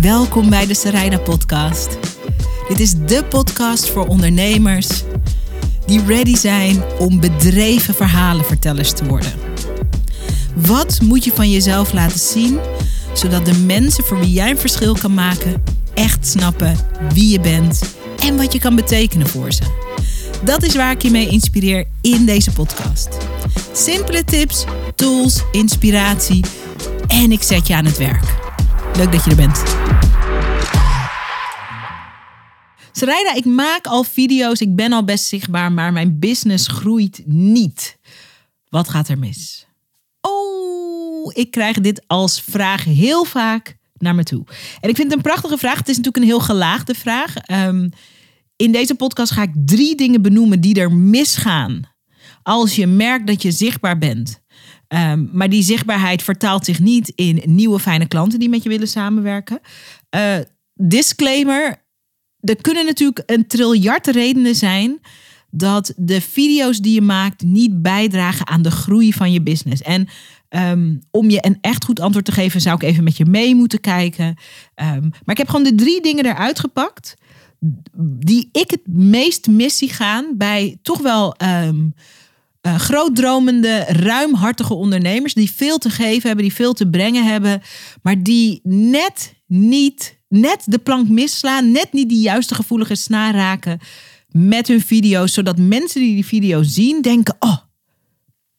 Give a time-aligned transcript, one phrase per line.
[0.00, 1.98] Welkom bij de Sarayda Podcast.
[2.68, 4.88] Dit is de podcast voor ondernemers
[5.86, 9.32] die ready zijn om bedreven verhalenvertellers te worden.
[10.54, 12.58] Wat moet je van jezelf laten zien,
[13.12, 15.62] zodat de mensen voor wie jij een verschil kan maken
[15.94, 16.76] echt snappen
[17.12, 17.80] wie je bent
[18.22, 19.62] en wat je kan betekenen voor ze?
[20.44, 23.08] Dat is waar ik je mee inspireer in deze podcast.
[23.72, 24.64] Simpele tips,
[24.94, 26.44] tools, inspiratie
[27.06, 28.48] en ik zet je aan het werk.
[28.96, 29.62] Leuk dat je er bent.
[33.00, 37.98] Sarayda, ik maak al video's, ik ben al best zichtbaar, maar mijn business groeit niet.
[38.68, 39.66] Wat gaat er mis?
[40.20, 44.44] Oh, ik krijg dit als vraag heel vaak naar me toe.
[44.80, 45.78] En ik vind het een prachtige vraag.
[45.78, 47.36] Het is natuurlijk een heel gelaagde vraag.
[47.36, 47.88] Ehm,
[48.56, 51.82] in deze podcast ga ik drie dingen benoemen die er misgaan
[52.42, 54.42] als je merkt dat je zichtbaar bent.
[54.88, 58.88] Ehm, maar die zichtbaarheid vertaalt zich niet in nieuwe fijne klanten die met je willen
[58.88, 59.60] samenwerken.
[60.16, 60.38] Uh,
[60.74, 61.79] disclaimer:
[62.40, 65.00] er kunnen natuurlijk een triljard redenen zijn
[65.50, 69.82] dat de video's die je maakt niet bijdragen aan de groei van je business.
[69.82, 70.08] En
[70.48, 73.54] um, om je een echt goed antwoord te geven, zou ik even met je mee
[73.54, 74.26] moeten kijken.
[74.26, 74.36] Um,
[75.00, 77.16] maar ik heb gewoon de drie dingen eruit gepakt
[78.02, 81.94] die ik het meest missie gaan bij toch wel um,
[82.62, 87.62] uh, grootdromende, ruimhartige ondernemers die veel te geven hebben, die veel te brengen hebben,
[88.02, 93.80] maar die net niet, net de plank misslaan, net niet die juiste gevoelige snaar raken
[94.28, 97.56] met hun video's, zodat mensen die die video zien denken: oh,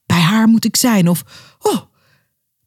[0.05, 1.08] bij haar moet ik zijn.
[1.08, 1.23] Of
[1.59, 1.81] oh,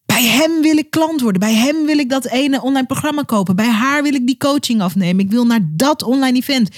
[0.07, 1.41] bij hem wil ik klant worden.
[1.41, 3.57] Bij hem wil ik dat ene online programma kopen.
[3.57, 5.25] Bij haar wil ik die coaching afnemen.
[5.25, 6.69] Ik wil naar dat online event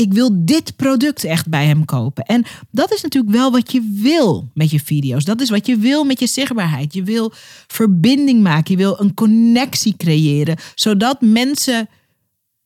[0.00, 2.24] ik wil dit product echt bij hem kopen.
[2.24, 5.24] En dat is natuurlijk wel wat je wil met je video's.
[5.24, 6.94] Dat is wat je wil met je zichtbaarheid.
[6.94, 7.32] Je wil
[7.66, 8.70] verbinding maken.
[8.70, 10.56] Je wil een connectie creëren.
[10.74, 11.88] Zodat mensen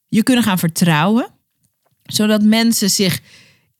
[0.08, 1.28] je kunnen gaan vertrouwen.
[2.02, 3.20] Zodat mensen zich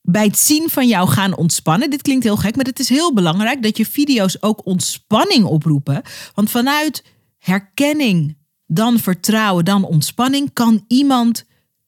[0.02, 1.90] bij het zien van jou gaan ontspannen.
[1.90, 6.02] Dit klinkt heel gek, maar het is heel belangrijk dat je video's ook ontspanning oproepen.
[6.34, 7.04] Want vanuit
[7.38, 11.44] herkenning, dan vertrouwen, dan ontspanning kan iemand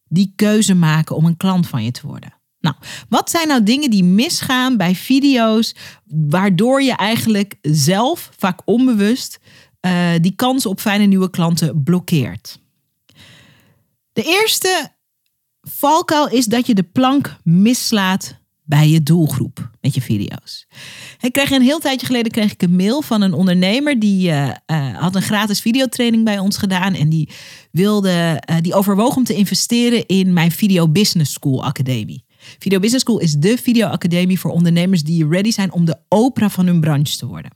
[0.08, 2.34] die keuze maken om een klant van je te worden.
[2.60, 2.76] Nou,
[3.08, 5.74] wat zijn nou dingen die misgaan bij video's,
[6.04, 9.38] waardoor je eigenlijk zelf, vaak onbewust,
[9.80, 12.60] uh, die kans op fijne nieuwe klanten blokkeert?
[14.12, 14.92] De eerste
[15.60, 18.34] valkuil is dat je de plank mislaat
[18.66, 20.66] bij je doelgroep met je video's.
[21.20, 24.50] Ik kreeg een heel tijdje geleden kreeg ik een mail van een ondernemer die uh,
[24.66, 27.30] uh, had een gratis videotraining bij ons gedaan en die
[27.70, 32.24] wilde, uh, die overwoog om te investeren in mijn Video Business School Academie.
[32.58, 36.66] Video Business School is de videoacademie voor ondernemers die ready zijn om de opera van
[36.66, 37.50] hun branche te worden.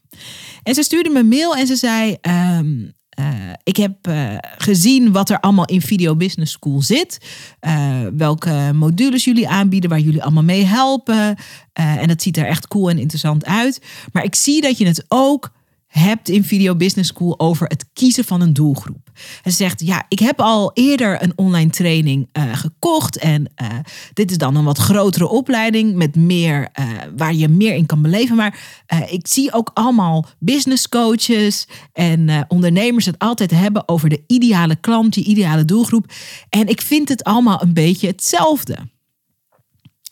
[0.63, 2.17] En ze stuurde me een mail en ze zei:
[2.59, 7.19] um, uh, ik heb uh, gezien wat er allemaal in Video Business School zit.
[7.61, 11.37] Uh, welke modules jullie aanbieden, waar jullie allemaal mee helpen.
[11.73, 13.83] en dat ziet er echt cool en interessant uit.
[14.13, 15.53] Maar ik zie dat je het ook
[15.91, 19.11] hebt in Video Business School over het kiezen van een doelgroep.
[19.43, 23.69] Hij zegt, ja, ik heb al eerder een online training uh, gekocht en uh,
[24.13, 26.87] dit is dan een wat grotere opleiding met meer, uh,
[27.17, 28.37] waar je meer in kan beleven.
[28.37, 34.77] Maar ik zie ook allemaal business coaches en ondernemers het altijd hebben over de ideale
[34.77, 36.13] klant, die ideale doelgroep.
[36.49, 38.77] En ik vind het allemaal een beetje hetzelfde.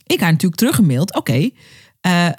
[0.06, 1.50] Ik heb natuurlijk teruggemaild, oké,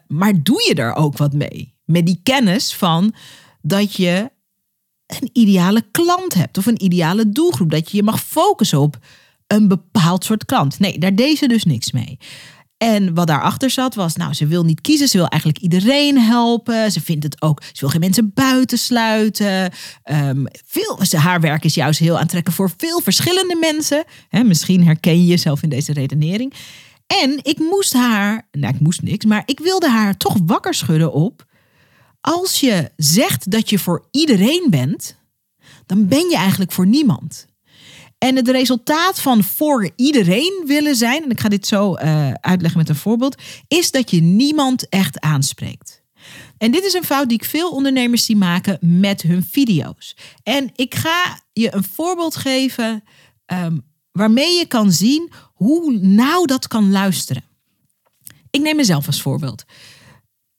[0.08, 1.78] maar doe je er ook wat mee?
[1.92, 3.14] Met die kennis van
[3.62, 4.32] dat je
[5.08, 7.72] een ideale klant hebt of een ideale doelgroep.
[7.72, 8.98] Dat je je mag focussen op
[9.48, 10.80] een bepaald soort klant.
[10.80, 12.18] Nee, daar deed ze dus niks mee.
[12.78, 15.08] En wat daarachter zat was, nou, ze wil niet kiezen.
[15.08, 16.92] Ze wil eigenlijk iedereen helpen.
[16.92, 19.72] Ze vindt het ook, ze wil geen mensen buitensluiten.
[20.12, 24.04] Um, veel, haar werk is juist heel aantrekkelijk voor veel verschillende mensen.
[24.44, 26.54] Misschien herken je jezelf in deze redenering.
[27.08, 31.14] En ik moest haar, nou, ik moest niks, maar ik wilde haar toch wakker schudden
[31.14, 31.48] op
[32.22, 35.18] als je zegt dat je voor iedereen bent,
[35.86, 37.48] dan ben je eigenlijk voor niemand.
[38.18, 42.80] En het resultaat van voor iedereen willen zijn, en ik ga dit zo uh, uitleggen
[42.80, 46.04] met een voorbeeld, is dat je niemand echt aanspreekt.
[46.58, 50.16] En dit is een fout die ik veel ondernemers zie maken met hun video's.
[50.44, 53.04] En ik ga je een voorbeeld geven
[53.46, 53.82] um,
[54.12, 57.44] waarmee je kan zien hoe nauw dat kan luisteren.
[58.50, 59.66] Ik neem mezelf als voorbeeld.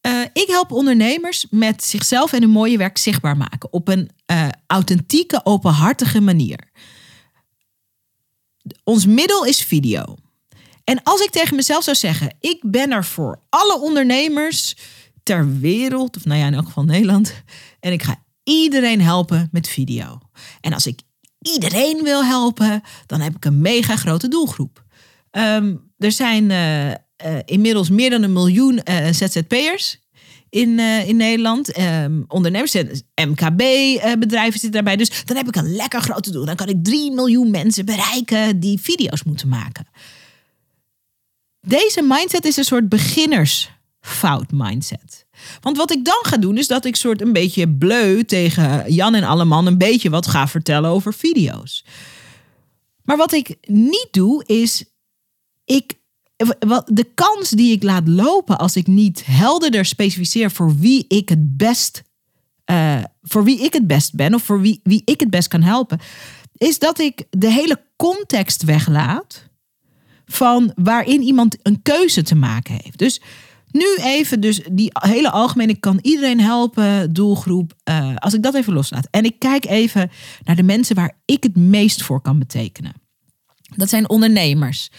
[0.07, 4.49] Uh, ik help ondernemers met zichzelf en hun mooie werk zichtbaar maken op een uh,
[4.67, 6.69] authentieke, openhartige manier.
[8.85, 10.17] Ons middel is video.
[10.85, 14.77] En als ik tegen mezelf zou zeggen: ik ben er voor alle ondernemers
[15.23, 17.35] ter wereld, of nou ja, in elk geval Nederland,
[17.81, 20.19] en ik ga iedereen helpen met video.
[20.61, 21.01] En als ik
[21.39, 24.85] iedereen wil helpen, dan heb ik een mega grote doelgroep.
[25.31, 26.95] Ehm, er zijn uh,
[27.25, 29.99] uh, inmiddels meer dan een miljoen uh, ZZP'ers
[30.49, 31.79] in, in Nederland.
[31.79, 32.75] Um, ondernemers,
[33.15, 34.97] MKB-bedrijven zitten daarbij.
[34.97, 36.45] Dus dan heb ik een lekker grote doel.
[36.45, 39.87] Dan kan ik 3 miljoen mensen bereiken die video's moeten maken.
[41.61, 45.27] Deze mindset is een soort beginnersfout mindset.
[45.61, 49.15] Want wat ik dan ga doen, is dat ik soort een beetje bleu tegen Jan
[49.15, 51.85] en Alleman een beetje wat ga vertellen over video's.
[53.03, 54.85] Maar wat ik niet doe, is
[55.65, 55.99] ik.
[56.85, 61.57] De kans die ik laat lopen als ik niet helderder specificeer voor wie ik het
[61.57, 62.03] best.
[62.71, 65.63] Uh, voor wie ik het best ben of voor wie, wie ik het best kan
[65.63, 66.01] helpen,
[66.57, 69.49] is dat ik de hele context weglaat
[70.27, 72.99] van waarin iemand een keuze te maken heeft.
[72.99, 73.21] Dus
[73.71, 77.75] nu even, dus die hele algemene, ik kan iedereen helpen, doelgroep.
[77.85, 79.09] Uh, als ik dat even loslaat.
[79.11, 80.11] En ik kijk even
[80.45, 82.93] naar de mensen waar ik het meest voor kan betekenen.
[83.77, 84.91] Dat zijn ondernemers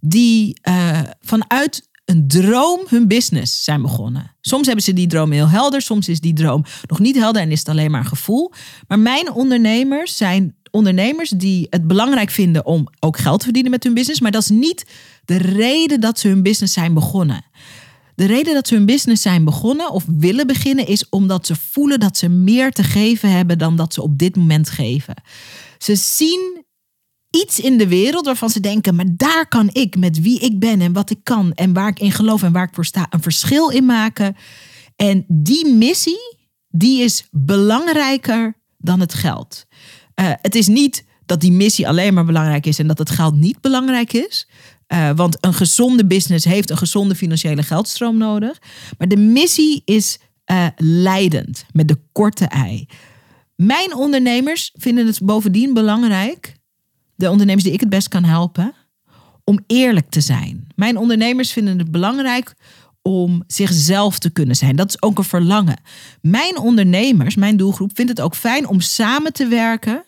[0.00, 4.34] die uh, vanuit een droom hun business zijn begonnen.
[4.40, 7.50] Soms hebben ze die droom heel helder, soms is die droom nog niet helder en
[7.50, 8.52] is het alleen maar een gevoel.
[8.86, 13.84] Maar mijn ondernemers zijn ondernemers die het belangrijk vinden om ook geld te verdienen met
[13.84, 14.86] hun business, maar dat is niet
[15.24, 17.44] de reden dat ze hun business zijn begonnen.
[18.14, 22.00] De reden dat ze hun business zijn begonnen of willen beginnen is omdat ze voelen
[22.00, 25.14] dat ze meer te geven hebben dan dat ze op dit moment geven.
[25.78, 26.64] Ze zien
[27.30, 30.80] iets in de wereld waarvan ze denken, maar daar kan ik met wie ik ben
[30.80, 33.22] en wat ik kan en waar ik in geloof en waar ik voor sta een
[33.22, 34.36] verschil in maken.
[34.96, 36.36] En die missie,
[36.68, 39.66] die is belangrijker dan het geld.
[40.20, 43.34] Uh, het is niet dat die missie alleen maar belangrijk is en dat het geld
[43.34, 44.48] niet belangrijk is.
[44.88, 48.58] Uh, want een gezonde business heeft een gezonde financiële geldstroom nodig.
[48.98, 50.18] Maar de missie is
[50.50, 52.86] uh, leidend met de korte ei.
[53.56, 56.54] Mijn ondernemers vinden het bovendien belangrijk,
[57.18, 58.72] de ondernemers die ik het best kan helpen,
[59.44, 60.66] om eerlijk te zijn.
[60.74, 62.54] Mijn ondernemers vinden het belangrijk
[63.02, 64.76] om zichzelf te kunnen zijn.
[64.76, 65.80] Dat is ook een verlangen.
[66.20, 70.04] Mijn ondernemers, mijn doelgroep, vindt het ook fijn om samen te werken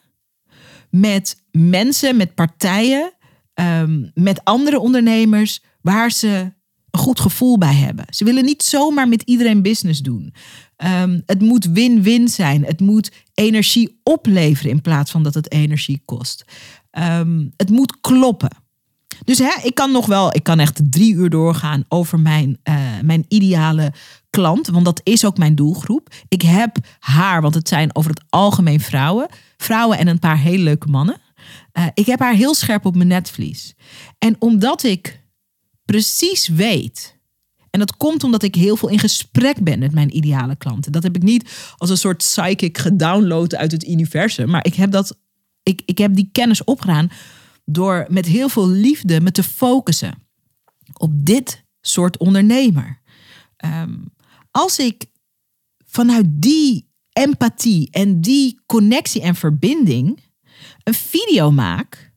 [0.91, 3.13] met mensen, met partijen
[3.61, 6.53] Ehm, met andere ondernemers waar ze
[6.91, 8.05] een goed gevoel bij hebben.
[8.09, 10.35] Ze willen niet zomaar met iedereen business doen.
[11.03, 12.65] Um, het moet win-win zijn.
[12.65, 16.45] Het moet energie opleveren in plaats van dat het energie kost.
[16.99, 18.51] Um, het moet kloppen.
[19.25, 22.75] Dus hè, ik kan nog wel, ik kan echt drie uur doorgaan over mijn, uh,
[23.03, 23.93] mijn ideale
[24.31, 26.09] klant, want dat is ook mijn doelgroep.
[26.29, 30.63] Ik heb haar, want het zijn over het algemeen vrouwen, vrouwen en een paar hele
[30.63, 31.17] leuke mannen.
[31.73, 33.75] Uh, ik heb haar heel scherp op mijn netvlies.
[34.19, 35.23] En omdat ik
[35.85, 37.19] precies weet.
[37.71, 40.93] En dat komt omdat ik heel veel in gesprek ben met mijn ideale klanten.
[40.93, 44.51] Dat heb ik niet als een soort psychic gedownload uit het universum.
[44.51, 45.19] Maar ik heb, dat,
[45.63, 47.11] ik, ik heb die kennis opgedaan
[47.65, 50.23] door met heel veel liefde me te focussen
[50.97, 53.03] op dit soort ondernemer.
[53.65, 54.13] Um,
[54.51, 55.05] als ik
[55.87, 60.21] vanuit die empathie en die connectie en verbinding
[60.83, 62.13] een video maak,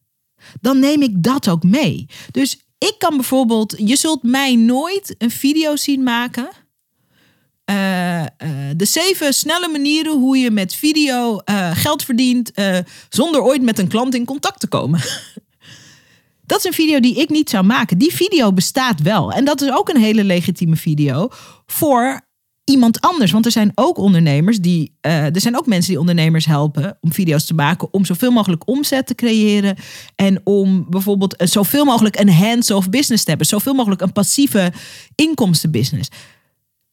[0.62, 2.06] dan neem ik dat ook mee.
[2.32, 6.50] Dus ik kan bijvoorbeeld, je zult mij nooit een video zien maken.
[7.72, 8.28] Uh, uh,
[8.76, 12.52] de zeven snelle manieren hoe je met video uh, geld verdient
[13.10, 15.00] zonder ooit met een klant in contact te komen.
[16.46, 17.98] dat is een video die ik niet zou maken.
[17.98, 19.32] Die video bestaat wel.
[19.32, 21.28] En dat is ook een hele legitieme video
[21.66, 22.22] voor
[22.64, 23.32] iemand anders.
[23.32, 24.98] Want er zijn ook ondernemers die.
[25.02, 27.94] Er zijn ook mensen die ondernemers helpen om video's te maken.
[27.94, 29.76] Om zoveel mogelijk omzet te creëren.
[30.16, 33.48] En om bijvoorbeeld zoveel mogelijk een hands-off business te hebben.
[33.48, 34.72] Zoveel mogelijk een passieve
[35.16, 36.10] inkomstenbusiness.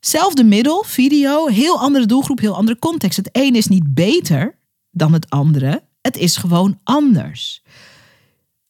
[0.01, 3.17] Zelfde middel, video, heel andere doelgroep, heel andere context.
[3.17, 4.59] Het een is niet beter
[4.91, 5.85] dan het andere.
[6.01, 7.63] Het is gewoon anders.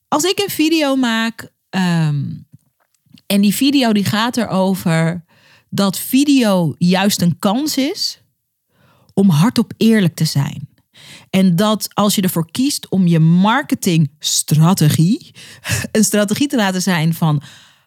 [0.08, 1.52] Als ik een video maak.
[1.70, 2.48] Um,
[3.26, 5.24] en die video die gaat erover
[5.68, 8.22] dat video juist een kans is
[9.14, 10.68] om hardop eerlijk te zijn.
[11.30, 15.30] En dat als je ervoor kiest om je marketingstrategie,
[15.92, 17.42] een strategie te laten zijn van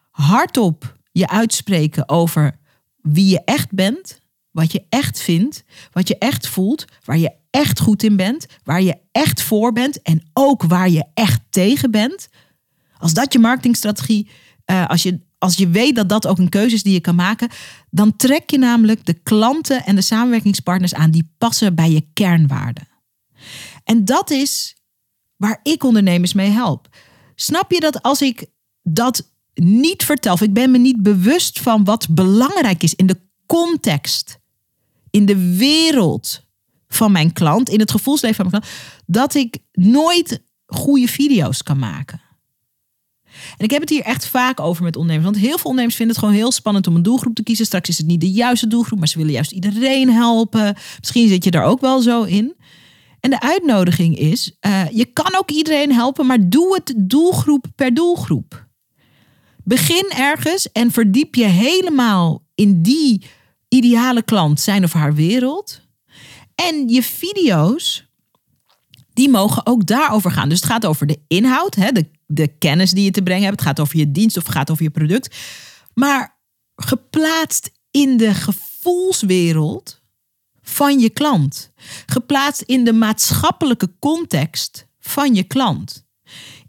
[0.09, 2.61] hardop je uitspreken over
[3.03, 7.79] wie je echt bent, wat je echt vindt, wat je echt voelt, waar je echt
[7.79, 12.29] goed in bent, waar je echt voor bent en ook waar je echt tegen bent.
[12.97, 14.29] Als dat je marketingstrategie,
[14.65, 17.15] uh, als je als je weet dat dat ook een keuze is die je kan
[17.15, 17.49] maken,
[17.89, 22.87] dan trek je namelijk de klanten en de samenwerkingspartners aan die passen bij je kernwaarden.
[23.83, 24.75] En dat is
[25.35, 26.87] waar ik ondernemers mee help.
[27.35, 28.45] Snap je dat als ik
[28.81, 34.39] dat niet vertel, ik ben me niet bewust van wat belangrijk is in de context,
[35.09, 36.45] in de wereld
[36.87, 41.79] van mijn klant, in het gevoelsleven van mijn klant, dat ik nooit goede video's kan
[41.79, 42.21] maken.
[43.57, 45.31] En ik heb het hier echt vaak over met ondernemers.
[45.31, 47.65] Want heel veel ondernemers vinden het gewoon heel spannend om een doelgroep te kiezen.
[47.65, 50.75] Straks is het niet de juiste doelgroep, maar ze willen juist iedereen helpen.
[50.99, 52.55] Misschien zit je daar ook wel zo in.
[53.19, 57.93] En de uitnodiging is: uh, je kan ook iedereen helpen, maar doe het doelgroep per
[57.93, 58.67] doelgroep.
[59.63, 63.25] Begin ergens en verdiep je helemaal in die
[63.67, 65.81] ideale klant, zijn of haar wereld.
[66.55, 68.05] En je video's,
[69.13, 70.49] die mogen ook daarover gaan.
[70.49, 73.59] Dus het gaat over de inhoud, hè, de, de kennis die je te brengen hebt.
[73.59, 75.35] Het gaat over je dienst of het gaat over je product.
[75.93, 76.37] Maar
[76.75, 80.01] geplaatst in de gevoelswereld
[80.61, 81.71] van je klant.
[82.05, 86.05] Geplaatst in de maatschappelijke context van je klant.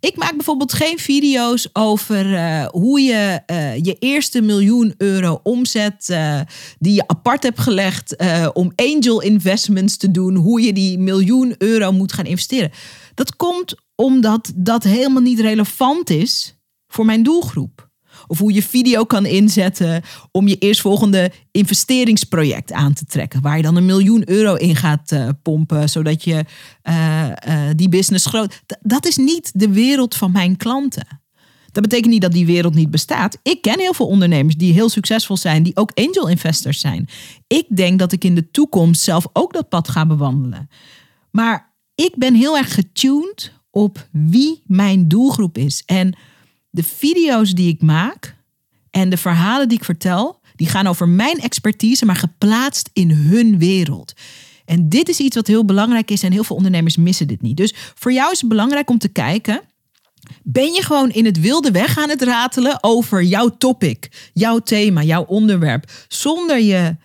[0.04, 6.08] Ik maak bijvoorbeeld geen video's over eh, hoe je uh, je eerste miljoen euro omzet
[6.08, 6.40] uh,
[6.78, 8.16] die je apart hebt gelegd
[8.52, 12.70] om angel investments te doen, hoe je die miljoen euro moet gaan investeren.
[13.14, 17.83] Dat komt omdat dat helemaal niet relevant is voor mijn doelgroep.
[18.26, 23.40] Of hoe je video kan inzetten om je eerstvolgende investeringsproject aan te trekken.
[23.40, 26.44] Waar je dan een miljoen euro in gaat uh, pompen, zodat je
[26.84, 28.62] uh, uh, die business groot.
[28.80, 31.22] dat is niet de wereld van mijn klanten.
[31.72, 33.38] Dat betekent niet dat die wereld niet bestaat.
[33.42, 37.08] Ik ken heel veel ondernemers die heel succesvol zijn, die ook angel investors zijn.
[37.46, 40.68] Ik denk dat ik in de toekomst zelf ook dat pad ga bewandelen.
[41.30, 45.82] Maar ik ben heel erg getuned op wie mijn doelgroep is.
[45.86, 46.16] En
[46.74, 48.36] de video's die ik maak
[48.90, 53.58] en de verhalen die ik vertel, die gaan over mijn expertise, maar geplaatst in hun
[53.58, 54.12] wereld.
[54.64, 57.56] En dit is iets wat heel belangrijk is en heel veel ondernemers missen dit niet.
[57.56, 59.60] Dus voor jou is het belangrijk om te kijken.
[60.42, 65.02] Ben je gewoon in het wilde weg aan het ratelen over jouw topic, jouw thema,
[65.02, 66.96] jouw onderwerp, zonder je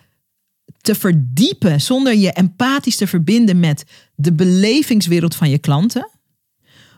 [0.80, 3.84] te verdiepen, zonder je empathisch te verbinden met
[4.14, 6.08] de belevingswereld van je klanten?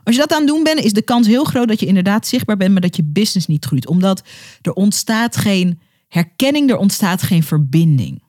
[0.05, 2.27] Als je dat aan het doen bent, is de kans heel groot dat je inderdaad
[2.27, 3.87] zichtbaar bent, maar dat je business niet groeit.
[3.87, 4.23] Omdat
[4.63, 8.23] er ontstaat geen herkenning, er ontstaat geen verbinding.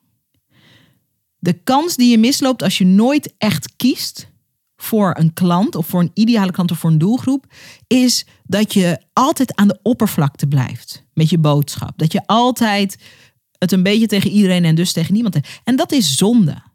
[1.40, 4.32] De kans die je misloopt als je nooit echt kiest
[4.76, 7.46] voor een klant of voor een ideale klant of voor een doelgroep,
[7.88, 11.98] is dat je altijd aan de oppervlakte blijft met je boodschap.
[11.98, 12.98] Dat je altijd
[13.58, 15.38] het een beetje tegen iedereen en dus tegen niemand.
[15.64, 16.72] En dat is zonde.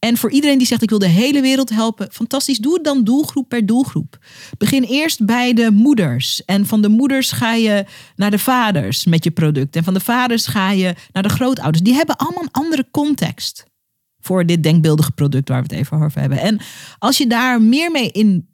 [0.00, 3.04] En voor iedereen die zegt ik wil de hele wereld helpen, fantastisch, doe het dan
[3.04, 4.18] doelgroep per doelgroep.
[4.58, 6.44] Begin eerst bij de moeders.
[6.44, 7.84] En van de moeders ga je
[8.16, 9.76] naar de vaders met je product.
[9.76, 11.84] En van de vaders ga je naar de grootouders.
[11.84, 13.64] Die hebben allemaal een andere context
[14.20, 16.38] voor dit denkbeeldige product waar we het even over hebben.
[16.38, 16.60] En
[16.98, 18.48] als je daar meer mee in,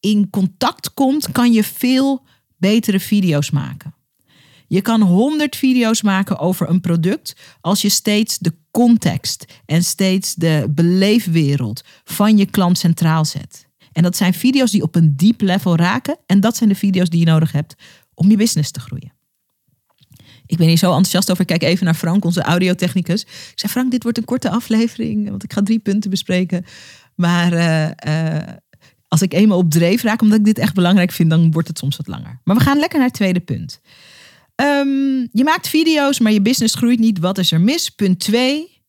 [0.00, 2.24] in contact komt, kan je veel
[2.56, 3.94] betere video's maken.
[4.70, 10.34] Je kan honderd video's maken over een product als je steeds de context en steeds
[10.34, 13.66] de beleefwereld van je klant centraal zet.
[13.92, 16.18] En dat zijn video's die op een diep level raken.
[16.26, 17.74] En dat zijn de video's die je nodig hebt
[18.14, 19.12] om je business te groeien.
[20.46, 21.44] Ik ben hier zo enthousiast over.
[21.44, 23.22] Kijk even naar Frank, onze audiotechnicus.
[23.22, 26.64] Ik zei, Frank, dit wordt een korte aflevering, want ik ga drie punten bespreken.
[27.14, 28.54] Maar uh, uh,
[29.08, 31.78] als ik eenmaal op dreef raak, omdat ik dit echt belangrijk vind, dan wordt het
[31.78, 32.40] soms wat langer.
[32.44, 33.80] Maar we gaan lekker naar het tweede punt.
[34.60, 37.18] Um, je maakt video's, maar je business groeit niet.
[37.18, 37.90] Wat is er mis?
[37.90, 38.82] Punt 2.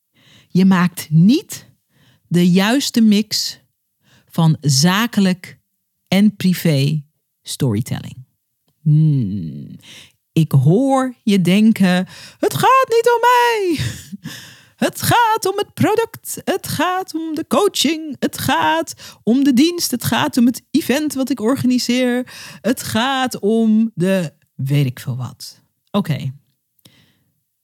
[0.48, 1.66] Je maakt niet
[2.28, 3.60] de juiste mix
[4.30, 5.60] van zakelijk
[6.08, 7.04] en privé
[7.42, 8.26] storytelling.
[8.82, 9.68] Hmm.
[10.32, 13.80] Ik hoor je denken: het gaat niet om mij.
[14.82, 16.42] Het gaat om het product.
[16.44, 18.16] Het gaat om de coaching.
[18.20, 19.92] Het gaat om de dienst.
[19.92, 22.34] Het gaat om het event wat ik organiseer.
[22.62, 24.34] Het gaat om de
[24.66, 25.61] weet ik veel wat.
[25.92, 26.34] Oké.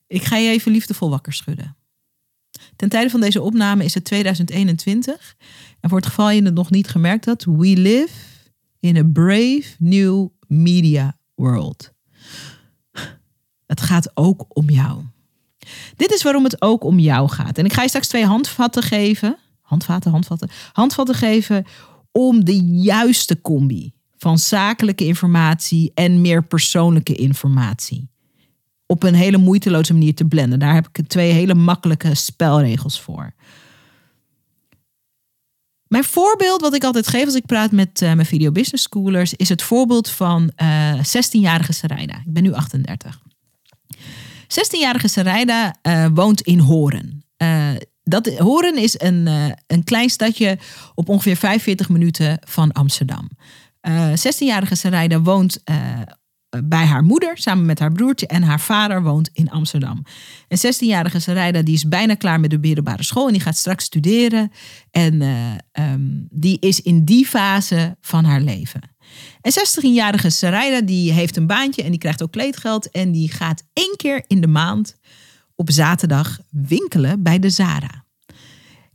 [0.08, 1.76] Ik ga je even liefdevol wakker schudden.
[2.76, 5.36] Ten tijde van deze opname is het 2021.
[5.80, 8.14] En voor het geval je het nog niet gemerkt had, we live
[8.80, 11.94] in a brave new media world.
[13.66, 15.04] Het gaat ook om jou.
[15.96, 17.58] Dit is waarom het ook om jou gaat.
[17.58, 19.38] En ik ga je straks twee handvatten geven.
[19.62, 20.50] Handvaten, handvatten.
[20.72, 21.66] Handvatten geven
[22.12, 28.10] om de juiste combi van zakelijke informatie en meer persoonlijke informatie
[28.88, 30.60] op een hele moeiteloze manier te blenden.
[30.60, 33.34] Daar heb ik twee hele makkelijke spelregels voor.
[35.88, 39.34] Mijn voorbeeld, wat ik altijd geef als ik praat met uh, mijn video business schoolers,
[39.34, 42.15] is het voorbeeld van uh, eh, 16-jarige Sarayda.
[42.15, 43.22] Ik ben nu 38.
[44.44, 47.25] 16-jarige Sarayda uh, woont in Horen.
[48.03, 49.27] dat, Horen is een,
[49.67, 50.58] een klein stadje
[50.96, 53.29] op ongeveer 45 minuten van Amsterdam.
[54.12, 55.63] 16-jarige Sarayda woont
[56.50, 60.04] bij haar moeder samen met haar broertje en haar vader woont in Amsterdam.
[60.48, 63.84] Een 16-jarige Sarayda die is bijna klaar met de middelbare school en die gaat straks
[63.84, 64.51] studeren.
[64.92, 68.82] En uh, um, die is in die fase van haar leven.
[69.42, 73.63] En 16-jarige Sarayda die heeft een baantje en die krijgt ook kleedgeld en die gaat
[73.74, 74.96] één keer in de maand
[75.56, 78.06] op zaterdag winkelen bij de Zara.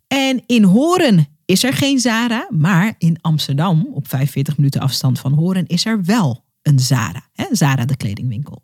[0.06, 5.32] En in Horen is er geen Zara, maar in Amsterdam, op 45 minuten afstand van
[5.32, 7.26] Horen, is er wel een Zara.
[7.34, 7.44] Hè?
[7.50, 8.62] Zara, de kledingwinkel.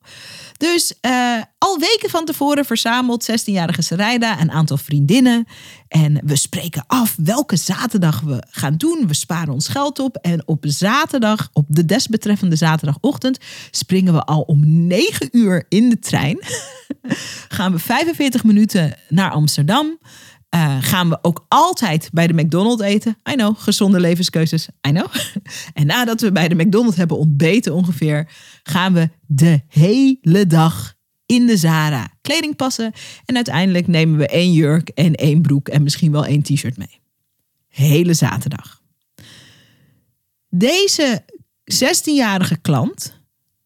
[0.57, 5.47] Dus uh, al weken van tevoren verzamelt 16-jarige Sarayda een aantal vriendinnen.
[5.89, 9.05] En we spreken af welke zaterdag we gaan doen.
[9.07, 10.17] We sparen ons geld op.
[10.17, 13.39] En op zaterdag, op de desbetreffende zaterdagochtend,
[13.71, 16.39] springen we al om 9 uur in de trein.
[17.49, 19.99] gaan we 45 minuten naar Amsterdam.
[20.55, 23.19] Uh, gaan we ook altijd bij de McDonald's eten.
[23.31, 24.69] I know, gezonde levenskeuzes.
[24.89, 25.07] I know.
[25.75, 28.29] en nadat we bij de McDonald's hebben ontbeten ongeveer,
[28.63, 32.93] gaan we de hele dag in de Zara kleding passen.
[33.25, 37.01] En uiteindelijk nemen we één jurk en één broek en misschien wel één t-shirt mee.
[37.69, 38.83] Hele zaterdag.
[40.49, 41.25] Deze
[41.75, 43.21] 16-jarige klant,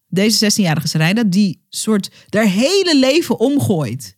[0.07, 4.17] deze 16-jarige Sarayda, die soort haar hele leven omgooit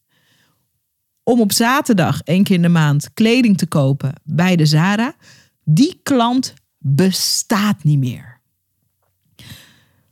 [1.26, 5.16] om op zaterdag één keer in de maand kleding te kopen bij de Zara,
[5.64, 8.42] die klant bestaat niet meer.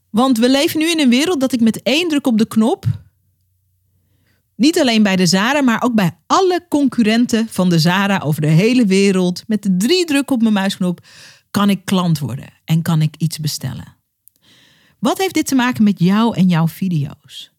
[0.10, 2.86] Want we leven nu in een wereld dat ik met één druk op de knop,
[4.56, 8.48] niet alleen bij de Zara, maar ook bij alle concurrenten van de Zara over de
[8.48, 11.06] hele wereld, met de drie druk op mijn muisknop,
[11.52, 13.98] kan ik klant worden en kan ik iets bestellen.
[15.00, 17.53] Wat heeft dit te maken met jou en jouw video's?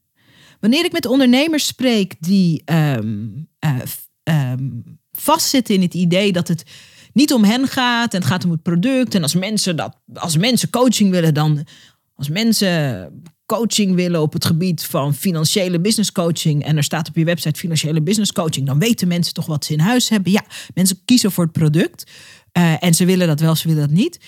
[0.65, 6.65] Wanneer ik met ondernemers spreek die um, uh, um, vastzitten in het idee dat het
[7.13, 9.15] niet om hen gaat en het gaat om het product.
[9.15, 11.67] En als mensen, dat, als mensen coaching willen, dan
[12.15, 17.17] als mensen coaching willen op het gebied van financiële business coaching en er staat op
[17.17, 20.33] je website financiële business coaching, dan weten mensen toch wat ze in huis hebben.
[20.33, 20.45] Ja,
[20.75, 22.11] mensen kiezen voor het product
[22.59, 24.19] uh, en ze willen dat wel, ze willen dat niet.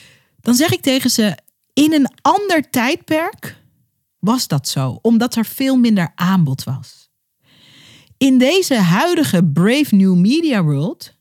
[0.40, 1.36] Dan zeg ik tegen ze,
[1.72, 3.64] in een ander tijdperk
[4.26, 7.08] was dat zo, omdat er veel minder aanbod was.
[8.16, 11.14] In deze huidige Brave New Media World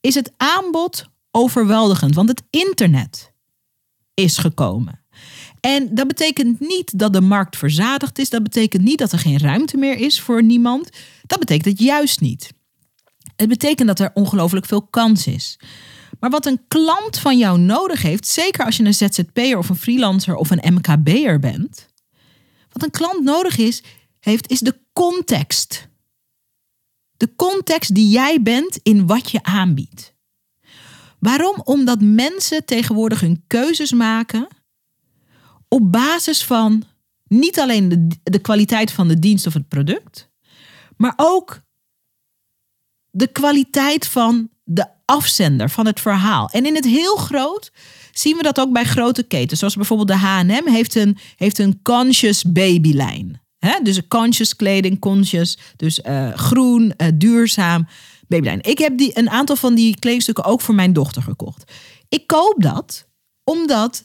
[0.00, 3.32] is het aanbod overweldigend, want het internet
[4.14, 5.04] is gekomen.
[5.60, 8.30] En dat betekent niet dat de markt verzadigd is.
[8.30, 10.90] Dat betekent niet dat er geen ruimte meer is voor niemand.
[11.26, 12.52] Dat betekent het juist niet.
[13.36, 15.58] Het betekent dat er ongelooflijk veel kans is.
[16.20, 19.76] Maar wat een klant van jou nodig heeft, zeker als je een ZZP'er of een
[19.76, 21.88] freelancer of een MKB'er bent,
[22.72, 23.82] wat een klant nodig is,
[24.20, 25.88] heeft, is de context.
[27.16, 30.14] De context die jij bent in wat je aanbiedt.
[31.18, 31.60] Waarom?
[31.64, 34.48] Omdat mensen tegenwoordig hun keuzes maken
[35.68, 36.84] op basis van
[37.24, 40.30] niet alleen de, de kwaliteit van de dienst of het product,
[40.96, 41.62] maar ook
[43.10, 46.48] de kwaliteit van de afzender, van het verhaal.
[46.52, 47.72] En in het heel groot
[48.12, 49.58] zien we dat ook bij grote ketens.
[49.58, 53.40] Zoals bijvoorbeeld de H&M heeft een, heeft een conscious babylijn.
[53.58, 53.82] He?
[53.82, 57.86] Dus conscious kleding, conscious, dus uh, groen, uh, duurzaam
[58.28, 58.62] babylijn.
[58.62, 61.72] Ik heb die, een aantal van die kledingstukken ook voor mijn dochter gekocht.
[62.08, 63.06] Ik koop dat
[63.44, 64.04] omdat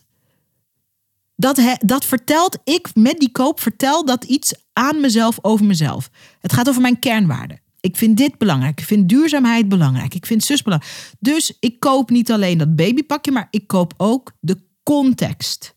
[1.35, 6.09] dat, he, dat vertelt ik met die koop vertel dat iets aan mezelf over mezelf.
[6.39, 7.61] Het gaat over mijn kernwaarden.
[7.87, 8.79] Ik vind dit belangrijk.
[8.79, 10.13] Ik vind duurzaamheid belangrijk.
[10.13, 11.13] Ik vind zus belangrijk.
[11.19, 15.75] Dus ik koop niet alleen dat babypakje, maar ik koop ook de context.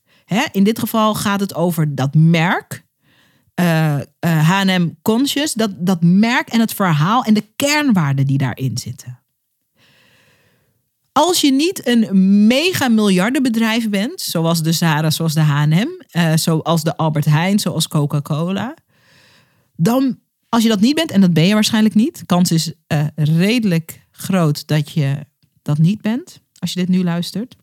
[0.53, 2.85] in dit geval gaat het over dat merk.
[3.61, 5.53] Uh, uh, H&M Conscious.
[5.53, 9.20] Dat, dat merk en het verhaal en de kernwaarden die daarin zitten.
[11.12, 16.83] Als je niet een mega miljardenbedrijf bent, zoals de Zara, zoals de H&M, uh, zoals
[16.83, 18.75] de Albert Heijn, zoals Coca-Cola,
[19.77, 20.18] dan
[20.50, 24.06] als je dat niet bent, en dat ben je waarschijnlijk niet, kans is uh, redelijk
[24.10, 25.26] groot dat je
[25.62, 27.56] dat niet bent, als je dit nu luistert,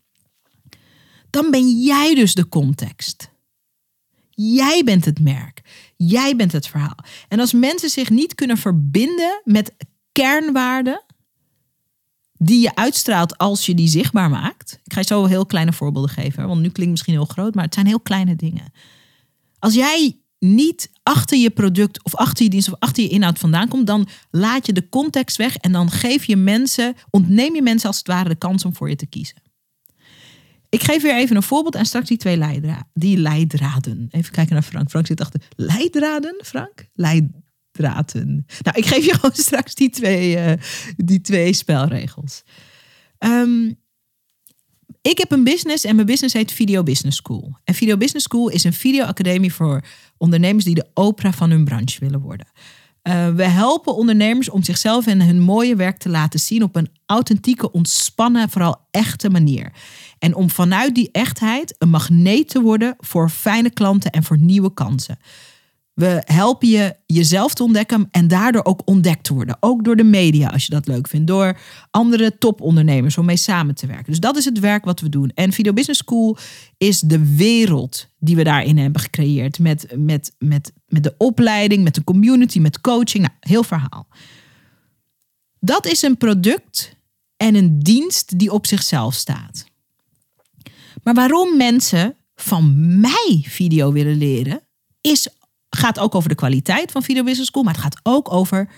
[1.30, 3.30] dan ben jij dus de context.
[4.30, 5.62] Jij bent het merk.
[5.96, 6.98] Jij bent het verhaal.
[7.28, 9.74] En als mensen zich niet kunnen verbinden met
[10.12, 11.04] kernwaarden
[12.32, 14.80] die je uitstraalt als je die zichtbaar maakt.
[14.84, 17.64] Ik ga je zo heel kleine voorbeelden geven, want nu klinkt misschien heel groot, maar
[17.64, 18.72] het zijn heel kleine dingen.
[19.58, 23.68] Als jij niet achter je product of achter je dienst of achter je inhoud vandaan
[23.68, 27.88] komt, dan laat je de context weg en dan geef je mensen, ontneem je mensen
[27.88, 29.42] als het ware de kans om voor je te kiezen.
[30.68, 32.88] Ik geef weer even een voorbeeld en straks die twee leidraden.
[32.94, 34.08] Die leidraden.
[34.10, 34.90] Even kijken naar Frank.
[34.90, 35.40] Frank zit achter.
[35.56, 36.86] Leidraden, Frank?
[36.94, 38.46] Leidraden.
[38.62, 40.52] Nou, ik geef je gewoon straks die twee, uh,
[40.96, 42.42] die twee spelregels.
[43.18, 43.78] Um,
[45.08, 47.56] Ik heb een business en mijn business heet Video Business School.
[47.64, 49.84] En Video Business School is een videoacademie voor
[50.16, 52.46] ondernemers die de opera van hun branche willen worden.
[53.02, 56.88] Uh, we helpen ondernemers om zichzelf en hun mooie werk te laten zien op een
[57.06, 59.72] authentieke, ontspannen, vooral echte manier.
[60.18, 64.74] En om vanuit die echtheid een magneet te worden voor fijne klanten en voor nieuwe
[64.74, 65.18] kansen.
[65.98, 69.56] We helpen je jezelf te ontdekken en daardoor ook ontdekt te worden.
[69.60, 71.26] Ook door de media, als je dat leuk vindt.
[71.26, 74.06] Door andere topondernemers om mee samen te werken.
[74.06, 75.30] Dus dat is het werk wat we doen.
[75.34, 76.36] En Video Business School
[76.76, 79.58] is de wereld die we daarin hebben gecreëerd.
[79.58, 83.24] Met, met, met, met de opleiding, met de community, met coaching.
[83.24, 84.06] Nou, heel verhaal.
[85.60, 86.96] Dat is een product
[87.36, 89.64] en een dienst die op zichzelf staat.
[91.02, 94.60] Maar waarom mensen van mij video willen leren,
[95.00, 95.28] is
[95.70, 98.68] gaat ook over de kwaliteit van Video Business School, maar het gaat ook over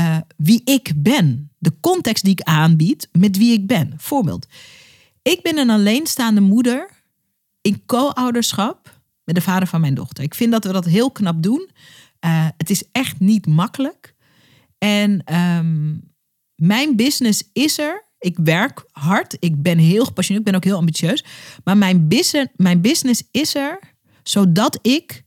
[0.00, 1.50] uh, wie ik ben.
[1.58, 3.94] De context die ik aanbied met wie ik ben.
[3.96, 4.46] Voorbeeld.
[5.22, 6.90] Ik ben een alleenstaande moeder
[7.60, 10.24] in co-ouderschap met de vader van mijn dochter.
[10.24, 11.70] Ik vind dat we dat heel knap doen.
[12.24, 14.14] Uh, het is echt niet makkelijk.
[14.78, 16.12] En um,
[16.54, 18.04] mijn business is er.
[18.18, 19.36] Ik werk hard.
[19.38, 20.46] Ik ben heel gepassioneerd.
[20.46, 21.24] Ik ben ook heel ambitieus.
[21.64, 23.78] Maar mijn business, mijn business is er
[24.22, 25.24] zodat ik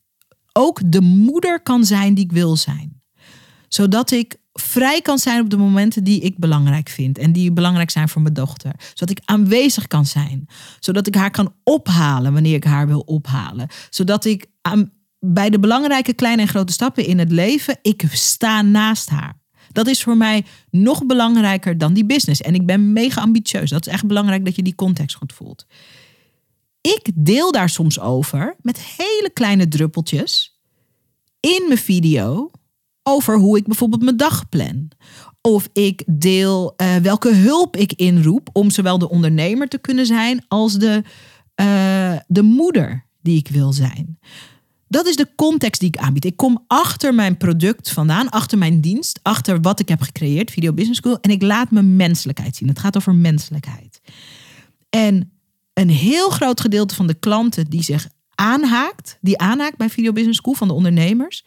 [0.58, 3.02] ook de moeder kan zijn die ik wil zijn.
[3.68, 7.90] Zodat ik vrij kan zijn op de momenten die ik belangrijk vind en die belangrijk
[7.90, 8.72] zijn voor mijn dochter.
[8.94, 10.48] Zodat ik aanwezig kan zijn.
[10.80, 13.68] Zodat ik haar kan ophalen wanneer ik haar wil ophalen.
[13.90, 18.62] Zodat ik aan, bij de belangrijke kleine en grote stappen in het leven, ik sta
[18.62, 19.40] naast haar.
[19.72, 22.42] Dat is voor mij nog belangrijker dan die business.
[22.42, 23.70] En ik ben mega ambitieus.
[23.70, 25.66] Dat is echt belangrijk dat je die context goed voelt.
[26.82, 30.60] Ik deel daar soms over met hele kleine druppeltjes
[31.40, 32.52] in mijn video
[33.04, 34.90] over hoe ik bijvoorbeeld mijn dag plan.
[35.42, 40.46] Of ik deel uh, welke hulp ik inroep om zowel de ondernemer te kunnen zijn
[40.48, 41.04] als de,
[41.62, 44.20] uh, de moeder die ik wil zijn.
[44.88, 46.26] Dat is de context die ik aanbied.
[46.26, 50.74] Ik kom achter mijn product vandaan, achter mijn dienst, achter wat ik heb gecreëerd, Video
[50.74, 52.68] Business School, en ik laat mijn menselijkheid zien.
[52.68, 54.02] Het gaat over menselijkheid.
[54.90, 55.37] En
[55.78, 60.40] een heel groot gedeelte van de klanten die zich aanhaakt, die aanhaakt bij Video Business
[60.40, 61.46] School van de ondernemers,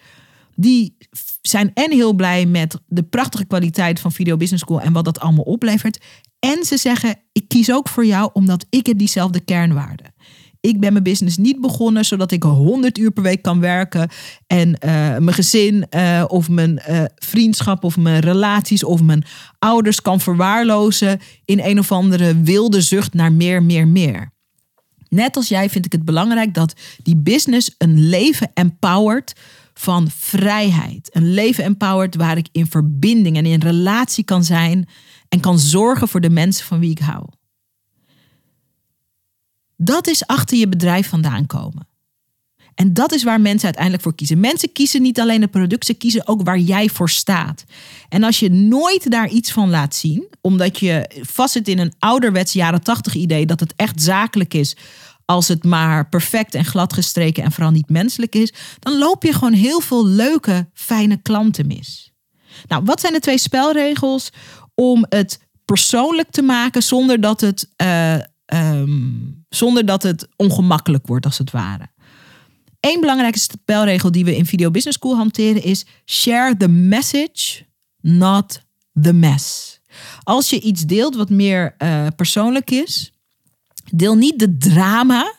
[0.55, 0.97] die
[1.43, 5.21] zijn en heel blij met de prachtige kwaliteit van Video Business School en wat dat
[5.21, 6.05] allemaal oplevert.
[6.39, 10.15] En ze zeggen, ik kies ook voor jou omdat ik heb diezelfde kernwaarden.
[10.61, 14.09] Ik ben mijn business niet begonnen zodat ik 100 uur per week kan werken
[14.47, 14.79] en uh,
[15.17, 19.25] mijn gezin uh, of mijn uh, vriendschap of mijn relaties of mijn
[19.59, 24.33] ouders kan verwaarlozen in een of andere wilde zucht naar meer, meer, meer.
[25.09, 29.33] Net als jij vind ik het belangrijk dat die business een leven empowert
[29.75, 31.09] van vrijheid.
[31.13, 34.89] Een leven empowert waar ik in verbinding en in relatie kan zijn
[35.29, 37.25] en kan zorgen voor de mensen van wie ik hou.
[39.83, 41.89] Dat is achter je bedrijf vandaan komen.
[42.75, 44.41] En dat is waar mensen uiteindelijk voor kiezen.
[44.41, 47.65] Mensen kiezen niet alleen het product, ze kiezen ook waar jij voor staat.
[48.09, 52.53] En als je nooit daar iets van laat zien, omdat je vastzit in een ouderwets
[52.53, 54.77] jaren tachtig idee dat het echt zakelijk is,
[55.25, 59.33] als het maar perfect en glad gestreken en vooral niet menselijk is, dan loop je
[59.33, 62.13] gewoon heel veel leuke, fijne klanten mis.
[62.69, 64.31] Nou, wat zijn de twee spelregels
[64.75, 68.15] om het persoonlijk te maken zonder dat het uh,
[68.55, 71.89] um, zonder dat het ongemakkelijk wordt, als het ware.
[72.81, 77.65] Eén belangrijke spelregel die we in Video Business School hanteren is: share the message,
[78.01, 78.63] not
[79.01, 79.81] the mess.
[80.23, 83.13] Als je iets deelt wat meer uh, persoonlijk is,
[83.93, 85.35] deel niet de drama,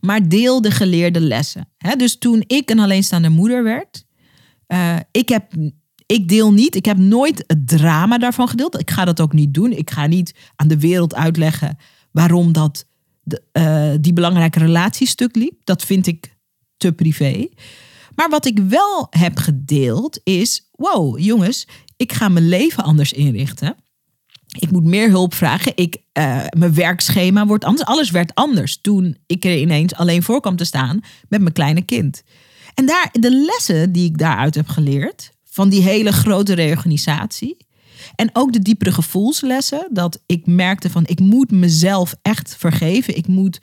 [0.00, 1.68] maar deel de geleerde lessen.
[1.96, 4.04] Dus toen ik een alleenstaande moeder werd,
[4.68, 5.52] uh, ik heb
[6.06, 8.80] ik deel niet, ik heb nooit het drama daarvan gedeeld.
[8.80, 9.72] Ik ga dat ook niet doen.
[9.72, 11.78] Ik ga niet aan de wereld uitleggen
[12.12, 12.86] waarom dat
[13.22, 15.54] de, uh, die belangrijke relatiestuk liep.
[15.64, 16.36] Dat vind ik
[16.76, 17.48] te privé.
[18.14, 23.76] Maar wat ik wel heb gedeeld is: wow, jongens, ik ga mijn leven anders inrichten.
[24.58, 25.72] Ik moet meer hulp vragen.
[25.74, 27.88] Ik, uh, mijn werkschema wordt anders.
[27.88, 31.82] Alles werd anders toen ik er ineens alleen voor kwam te staan met mijn kleine
[31.82, 32.22] kind.
[32.74, 37.56] En daar, de lessen die ik daaruit heb geleerd, van die hele grote reorganisatie,
[38.22, 39.88] en ook de diepere gevoelslessen.
[39.90, 43.16] Dat ik merkte van ik moet mezelf echt vergeven.
[43.16, 43.60] Ik moet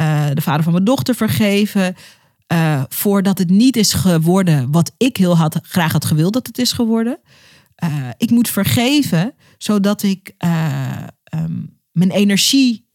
[0.00, 1.94] uh, de vader van mijn dochter vergeven.
[2.52, 6.58] Uh, voordat het niet is geworden wat ik heel had, graag had gewild dat het
[6.58, 7.18] is geworden.
[7.84, 10.34] Uh, ik moet vergeven zodat ik
[11.34, 12.88] um, mijn energie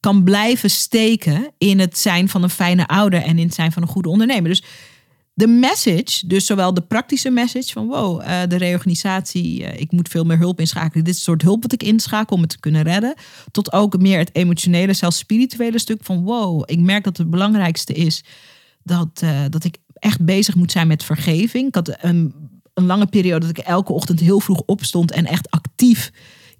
[0.00, 3.82] kan blijven steken in het zijn van een fijne ouder en in het zijn van
[3.82, 4.48] een goede ondernemer.
[4.48, 4.62] Dus
[5.34, 10.08] de message, dus zowel de praktische message van wow, uh, de reorganisatie, uh, ik moet
[10.08, 11.04] veel meer hulp inschakelen.
[11.04, 13.14] Dit soort hulp wat ik inschakel om het te kunnen redden.
[13.50, 17.92] Tot ook meer het emotionele, zelfs spirituele stuk van wow, ik merk dat het belangrijkste
[17.92, 18.24] is
[18.82, 21.68] dat, uh, dat ik echt bezig moet zijn met vergeving.
[21.68, 22.34] Ik had een,
[22.74, 26.10] een lange periode dat ik elke ochtend heel vroeg opstond en echt actief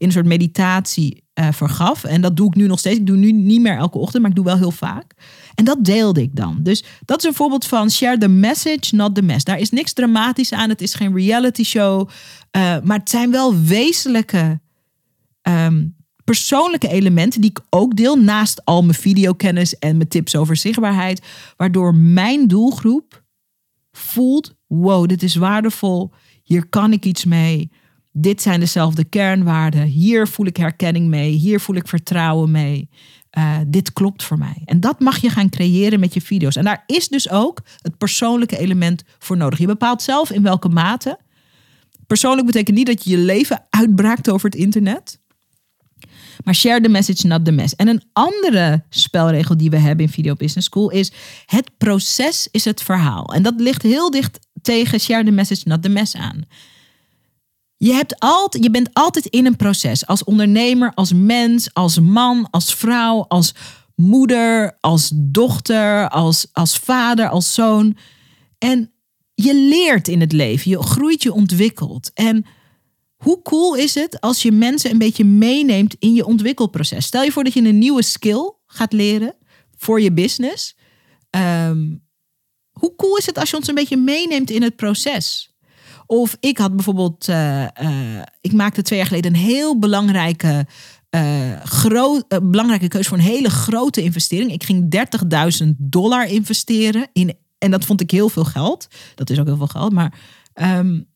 [0.05, 2.05] in een soort meditatie vergaf.
[2.05, 2.99] En dat doe ik nu nog steeds.
[2.99, 5.14] Ik doe nu niet meer elke ochtend, maar ik doe wel heel vaak.
[5.55, 6.59] En dat deelde ik dan.
[6.62, 9.45] Dus dat is een voorbeeld van share the message, not the mess.
[9.45, 10.69] Daar is niks dramatisch aan.
[10.69, 12.09] Het is geen reality show.
[12.57, 14.61] Uh, maar het zijn wel wezenlijke
[15.43, 18.17] um, persoonlijke elementen die ik ook deel.
[18.17, 21.27] Naast al mijn videokennis en mijn tips over zichtbaarheid.
[21.57, 23.25] Waardoor mijn doelgroep
[23.93, 26.12] voelt: wow, dit is waardevol.
[26.43, 27.71] Hier kan ik iets mee.
[28.16, 29.83] Dit zijn dezelfde kernwaarden.
[29.83, 31.31] Hier voel ik herkenning mee.
[31.31, 32.88] Hier voel ik vertrouwen mee.
[33.38, 34.62] Uh, dit klopt voor mij.
[34.64, 36.57] En dat mag je gaan creëren met je video's.
[36.57, 39.59] En daar is dus ook het persoonlijke element voor nodig.
[39.59, 41.18] Je bepaalt zelf in welke mate.
[42.07, 45.18] Persoonlijk betekent niet dat je je leven uitbraakt over het internet.
[46.44, 47.77] Maar share the message, not the mess.
[47.77, 51.12] En een andere spelregel die we hebben in Video Business School is:
[51.46, 53.35] het proces is het verhaal.
[53.35, 56.44] En dat ligt heel dicht tegen share the message, not the mess aan.
[57.85, 60.07] Je, hebt altijd, je bent altijd in een proces.
[60.07, 63.55] Als ondernemer, als mens, als man, als vrouw, als
[63.94, 67.97] moeder, als dochter, als, als vader, als zoon.
[68.59, 68.92] En
[69.35, 70.70] je leert in het leven.
[70.70, 72.11] Je groeit, je ontwikkelt.
[72.14, 72.47] En
[73.16, 77.07] hoe cool is het als je mensen een beetje meeneemt in je ontwikkelproces?
[77.07, 79.35] Stel je voor dat je een nieuwe skill gaat leren
[79.77, 80.77] voor je business.
[81.31, 82.03] Um,
[82.70, 85.54] hoe cool is het als je ons een beetje meeneemt in het proces?
[86.07, 87.69] Of ik had bijvoorbeeld, uh, uh,
[88.40, 90.67] ik maakte twee jaar geleden een heel belangrijke,
[91.64, 94.53] groot, belangrijke keuze voor een hele grote investering.
[94.53, 94.97] Ik ging
[95.62, 98.88] 30.000 dollar investeren in, en dat vond ik heel veel geld.
[99.14, 100.14] Dat is ook heel veel geld, maar.
[100.55, 101.07] Um,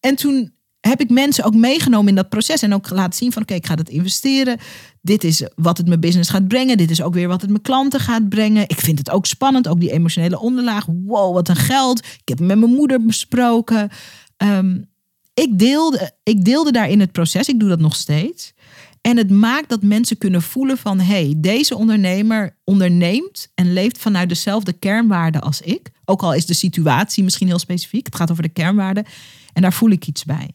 [0.00, 3.42] en toen heb ik mensen ook meegenomen in dat proces en ook laten zien van
[3.42, 4.58] oké, ik ga het investeren.
[5.00, 6.76] Dit is wat het mijn business gaat brengen.
[6.76, 8.62] Dit is ook weer wat het mijn klanten gaat brengen.
[8.62, 10.86] Ik vind het ook spannend, ook die emotionele onderlaag.
[10.86, 11.98] Wow, wat een geld.
[11.98, 13.90] Ik heb met mijn moeder besproken.
[14.36, 14.90] Um,
[15.34, 17.48] ik, deelde, ik deelde daarin het proces.
[17.48, 18.52] Ik doe dat nog steeds.
[19.00, 21.00] En het maakt dat mensen kunnen voelen van...
[21.00, 25.90] hey, deze ondernemer onderneemt en leeft vanuit dezelfde kernwaarden als ik.
[26.04, 28.06] Ook al is de situatie misschien heel specifiek.
[28.06, 29.04] Het gaat over de kernwaarden.
[29.52, 30.50] En daar voel ik iets bij.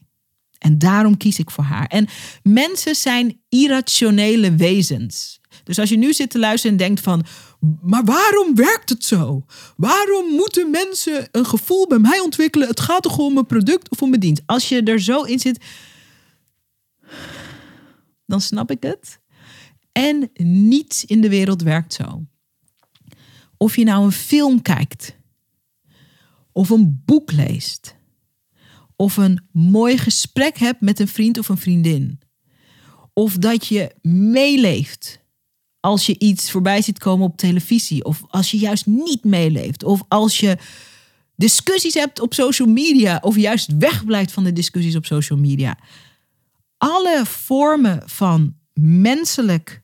[0.58, 1.88] En daarom kies ik voor haar.
[1.88, 2.08] En
[2.44, 5.39] mensen zijn irrationele wezens.
[5.70, 7.26] Dus als je nu zit te luisteren en denkt van,
[7.82, 9.46] maar waarom werkt het zo?
[9.78, 12.68] Waarom moeten mensen een gevoel bij mij ontwikkelen?
[12.68, 14.42] Het gaat toch om een product of om een dienst?
[14.46, 15.66] Als je er zo in zit,
[18.26, 19.20] dan snap ik het.
[19.92, 22.26] En niets in de wereld werkt zo.
[23.58, 25.16] Of je nou een film kijkt,
[26.52, 27.96] of een boek leest,
[28.96, 32.20] of een mooi gesprek hebt met een vriend of een vriendin,
[33.14, 35.19] of dat je meeleeft
[35.80, 38.04] als je iets voorbij ziet komen op televisie.
[38.04, 39.84] Of als je juist niet meeleeft.
[39.84, 40.58] Of als je
[41.36, 43.20] discussies hebt op social media.
[43.22, 45.78] Of juist wegblijft van de discussies op social media.
[46.78, 49.84] Alle vormen van menselijk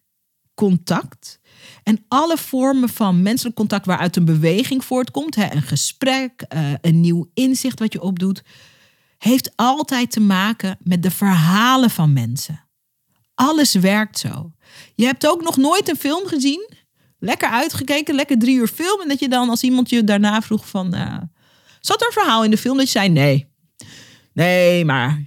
[0.54, 1.40] contact.
[1.84, 5.36] En alle vormen van menselijk contact waaruit een beweging voortkomt.
[5.36, 8.44] Hè, een gesprek, eh, een nieuw inzicht wat je opdoet.
[9.18, 12.65] Heeft altijd te maken met de verhalen van mensen.
[13.36, 14.52] Alles werkt zo.
[14.96, 16.70] Je hebt ook nog nooit een film gezien.
[17.20, 19.02] Lekker uitgekeken, lekker drie uur film.
[19.02, 20.96] En dat je dan als iemand je daarna vroeg van...
[20.96, 21.18] Uh,
[21.80, 23.48] zat er een verhaal in de film dat je zei nee.
[24.34, 25.24] Nee, maar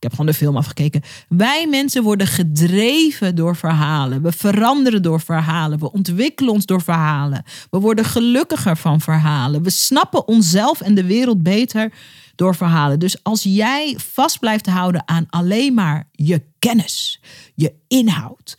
[0.00, 1.02] ik heb gewoon de film afgekeken.
[1.28, 4.22] Wij mensen worden gedreven door verhalen.
[4.22, 5.78] We veranderen door verhalen.
[5.78, 7.44] We ontwikkelen ons door verhalen.
[7.70, 9.62] We worden gelukkiger van verhalen.
[9.62, 11.92] We snappen onszelf en de wereld beter
[12.40, 12.98] door verhalen.
[12.98, 17.20] Dus als jij vast blijft houden aan alleen maar je kennis,
[17.54, 18.58] je inhoud.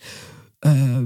[0.66, 0.98] Uh,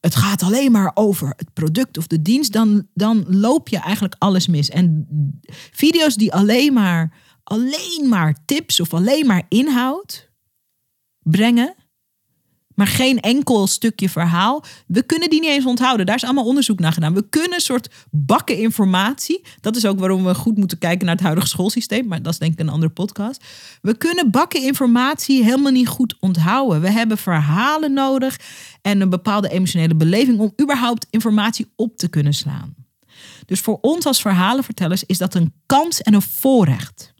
[0.00, 4.14] het gaat alleen maar over het product of de dienst, dan, dan loop je eigenlijk
[4.18, 4.68] alles mis.
[4.68, 5.06] En
[5.72, 10.30] video's die alleen maar, alleen maar tips of alleen maar inhoud
[11.22, 11.74] brengen,
[12.80, 14.64] maar geen enkel stukje verhaal.
[14.86, 16.06] We kunnen die niet eens onthouden.
[16.06, 17.14] Daar is allemaal onderzoek naar gedaan.
[17.14, 19.42] We kunnen een soort bakken informatie.
[19.60, 22.06] Dat is ook waarom we goed moeten kijken naar het huidige schoolsysteem.
[22.06, 23.44] Maar dat is denk ik een andere podcast.
[23.82, 26.80] We kunnen bakken informatie helemaal niet goed onthouden.
[26.80, 28.38] We hebben verhalen nodig
[28.82, 32.74] en een bepaalde emotionele beleving om überhaupt informatie op te kunnen slaan.
[33.46, 37.12] Dus voor ons als verhalenvertellers is dat een kans en een voorrecht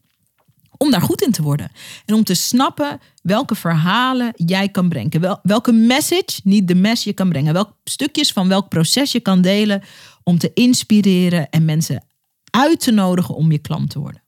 [0.83, 1.71] om daar goed in te worden.
[2.07, 5.21] En om te snappen welke verhalen jij kan brengen.
[5.21, 7.53] Wel, welke message, niet de mess, je kan brengen.
[7.53, 9.83] Welke stukjes van welk proces je kan delen
[10.23, 12.05] om te inspireren en mensen
[12.51, 14.23] uit te nodigen om je klant te worden.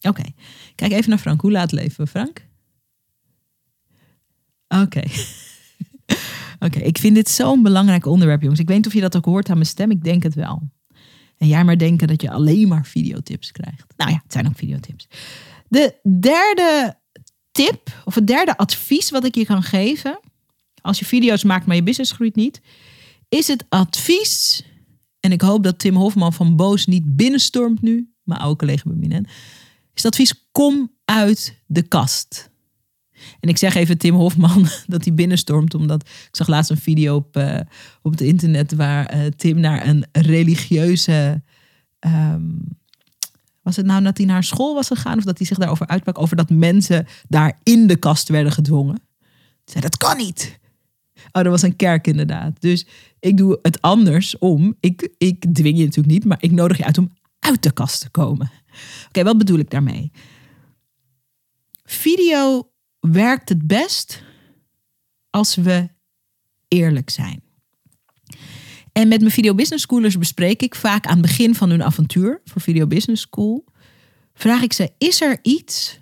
[0.00, 0.22] Oké,
[0.74, 1.40] kijk even naar Frank.
[1.40, 2.46] Hoe laat leven Frank?
[4.68, 5.02] Oké.
[6.66, 8.60] Oké, ik vind dit zo'n belangrijk onderwerp, jongens.
[8.60, 9.90] Ik weet niet of je dat ook hoort aan mijn stem.
[9.90, 10.62] Ik denk het wel.
[11.46, 13.94] Jij maar denken dat je alleen maar videotips krijgt.
[13.96, 15.08] Nou ja, het zijn ook videotips.
[15.68, 16.98] De derde
[17.52, 20.20] tip, of het derde advies wat ik je kan geven.
[20.80, 22.60] Als je video's maakt, maar je business groeit niet.
[23.28, 24.64] Is het advies.
[25.20, 28.12] En ik hoop dat Tim Hofman van Boos niet binnenstormt nu.
[28.22, 29.24] Mijn oude collega Beminen.
[29.94, 32.50] Is het advies: kom uit de kast.
[33.40, 37.14] En ik zeg even Tim Hofman dat hij binnenstormt, omdat ik zag laatst een video
[37.14, 37.60] op, uh,
[38.02, 41.42] op het internet waar uh, Tim naar een religieuze.
[42.00, 42.58] Um,
[43.62, 46.18] was het nou dat hij naar school was gegaan of dat hij zich daarover uitsprak?
[46.18, 49.02] Over dat mensen daar in de kast werden gedwongen.
[49.64, 50.58] Zei dat kan niet.
[51.14, 52.60] Oh, dat was een kerk inderdaad.
[52.60, 52.86] Dus
[53.20, 54.76] ik doe het andersom.
[54.80, 58.00] Ik, ik dwing je natuurlijk niet, maar ik nodig je uit om uit de kast
[58.00, 58.50] te komen.
[59.08, 60.12] Oké, wat bedoel ik daarmee?
[61.84, 62.68] Video
[63.10, 64.22] werkt het best
[65.30, 65.88] als we
[66.68, 67.42] eerlijk zijn.
[68.92, 72.40] En met mijn Video Business Schoolers bespreek ik vaak aan het begin van hun avontuur
[72.44, 73.64] voor Video Business School.
[74.34, 75.98] Vraag ik ze: is er iets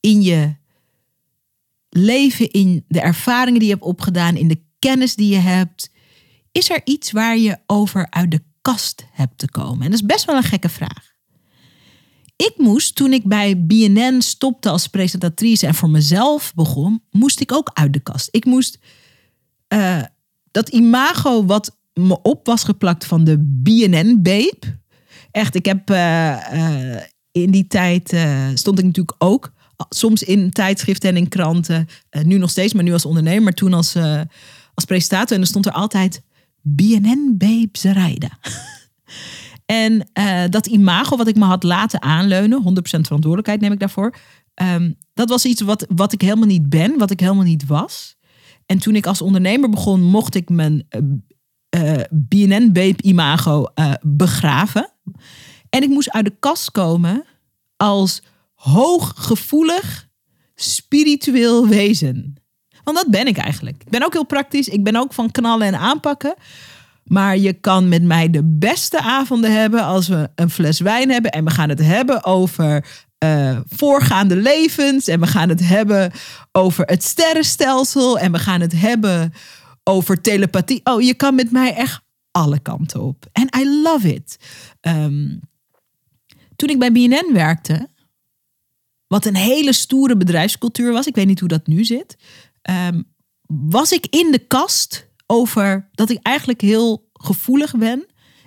[0.00, 0.56] in je
[1.88, 5.90] leven, in de ervaringen die je hebt opgedaan, in de kennis die je hebt?
[6.52, 9.84] Is er iets waar je over uit de kast hebt te komen?
[9.84, 11.07] En dat is best wel een gekke vraag
[12.46, 17.52] ik moest, toen ik bij BNN stopte als presentatrice en voor mezelf begon, moest ik
[17.52, 18.28] ook uit de kast.
[18.30, 18.78] Ik moest
[19.68, 20.02] uh,
[20.50, 24.78] dat imago wat me op was geplakt van de BNN-babe.
[25.30, 27.00] Echt, ik heb uh, uh,
[27.32, 28.16] in die tijd
[28.54, 29.52] stond ik natuurlijk ook
[29.88, 31.88] soms in tijdschriften en in kranten.
[32.22, 33.42] nu nog steeds, maar nu als ondernemer.
[33.42, 33.96] Maar toen als,
[34.74, 35.36] als presentator.
[35.36, 36.22] En er stond er altijd
[36.62, 38.38] BNN-babe Zaraida.
[39.70, 44.14] En uh, dat imago wat ik me had laten aanleunen, 100% verantwoordelijkheid neem ik daarvoor.
[44.54, 48.16] Um, dat was iets wat, wat ik helemaal niet ben, wat ik helemaal niet was.
[48.66, 50.86] En toen ik als ondernemer begon, mocht ik mijn
[51.76, 51.94] uh,
[52.74, 53.66] uh, imago
[54.00, 54.92] begraven.
[55.70, 57.24] En ik moest uit de kast komen
[57.76, 58.22] als
[58.54, 60.08] hooggevoelig,
[60.54, 62.34] spiritueel wezen.
[62.84, 63.82] Want dat ben ik eigenlijk.
[63.82, 64.68] Ik ben ook heel praktisch.
[64.68, 66.34] Ik ben ook van knallen en aanpakken.
[67.08, 71.30] Maar je kan met mij de beste avonden hebben als we een fles wijn hebben
[71.30, 72.84] en we gaan het hebben over
[73.24, 76.12] uh, voorgaande levens en we gaan het hebben
[76.52, 79.32] over het sterrenstelsel en we gaan het hebben
[79.82, 80.80] over telepathie.
[80.84, 83.26] Oh, je kan met mij echt alle kanten op.
[83.32, 84.36] En I love it.
[84.80, 85.40] Um,
[86.56, 87.88] toen ik bij BNN werkte,
[89.06, 92.16] wat een hele stoere bedrijfscultuur was, ik weet niet hoe dat nu zit,
[92.70, 93.04] um,
[93.46, 98.06] was ik in de kast over dat ik eigenlijk heel gevoelig ben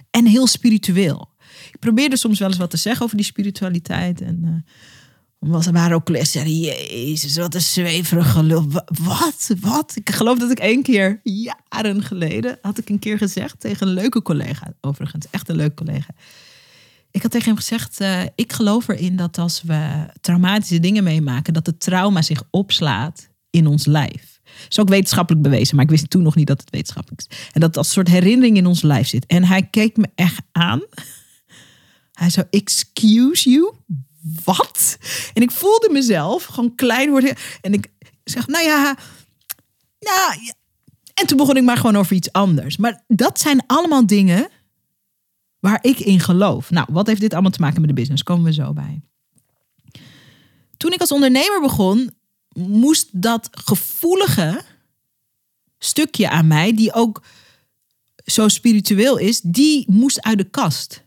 [0.09, 1.29] en heel spiritueel.
[1.71, 4.21] Ik probeerde soms wel eens wat te zeggen over die spiritualiteit.
[4.21, 8.67] En uh, was, er waren ook collega's jezus, wat een zweverig gelul.
[8.85, 9.51] Wat?
[9.59, 9.95] Wat?
[9.95, 13.93] Ik geloof dat ik één keer, jaren geleden, had ik een keer gezegd tegen een
[13.93, 16.13] leuke collega, overigens, echt een leuke collega.
[17.11, 21.53] Ik had tegen hem gezegd, uh, ik geloof erin dat als we traumatische dingen meemaken,
[21.53, 24.30] dat het trauma zich opslaat in ons lijf
[24.69, 27.37] is ook wetenschappelijk bewezen, maar ik wist toen nog niet dat het wetenschappelijk is.
[27.51, 29.25] En dat een soort herinnering in ons lijf zit.
[29.25, 30.81] En hij keek me echt aan.
[32.11, 33.73] Hij zei, excuse you?
[34.43, 34.97] Wat?
[35.33, 37.35] En ik voelde mezelf gewoon klein worden.
[37.61, 37.91] En ik
[38.23, 38.97] zeg, nou ja,
[39.99, 40.53] nou ja.
[41.13, 42.77] En toen begon ik maar gewoon over iets anders.
[42.77, 44.49] Maar dat zijn allemaal dingen
[45.59, 46.69] waar ik in geloof.
[46.69, 48.23] Nou, wat heeft dit allemaal te maken met de business?
[48.23, 49.01] Komen we zo bij.
[50.77, 52.11] Toen ik als ondernemer begon,
[52.53, 54.61] moest dat gevoelige
[55.77, 57.23] stukje aan mij, die ook
[58.25, 61.03] zo spiritueel is, die moest uit de kast.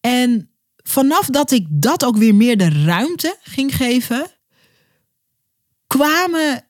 [0.00, 4.30] En vanaf dat ik dat ook weer meer de ruimte ging geven,
[5.86, 6.64] kwamen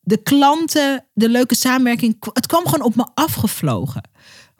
[0.00, 4.10] de klanten, de leuke samenwerking, het kwam gewoon op me afgevlogen.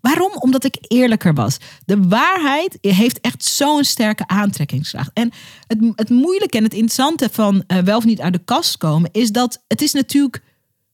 [0.01, 0.33] Waarom?
[0.35, 1.57] Omdat ik eerlijker was.
[1.85, 5.11] De waarheid heeft echt zo'n sterke aantrekkingskracht.
[5.13, 5.33] En
[5.67, 9.11] het, het moeilijke en het interessante van uh, wel of niet uit de kast komen,
[9.13, 10.43] is dat het is natuurlijk,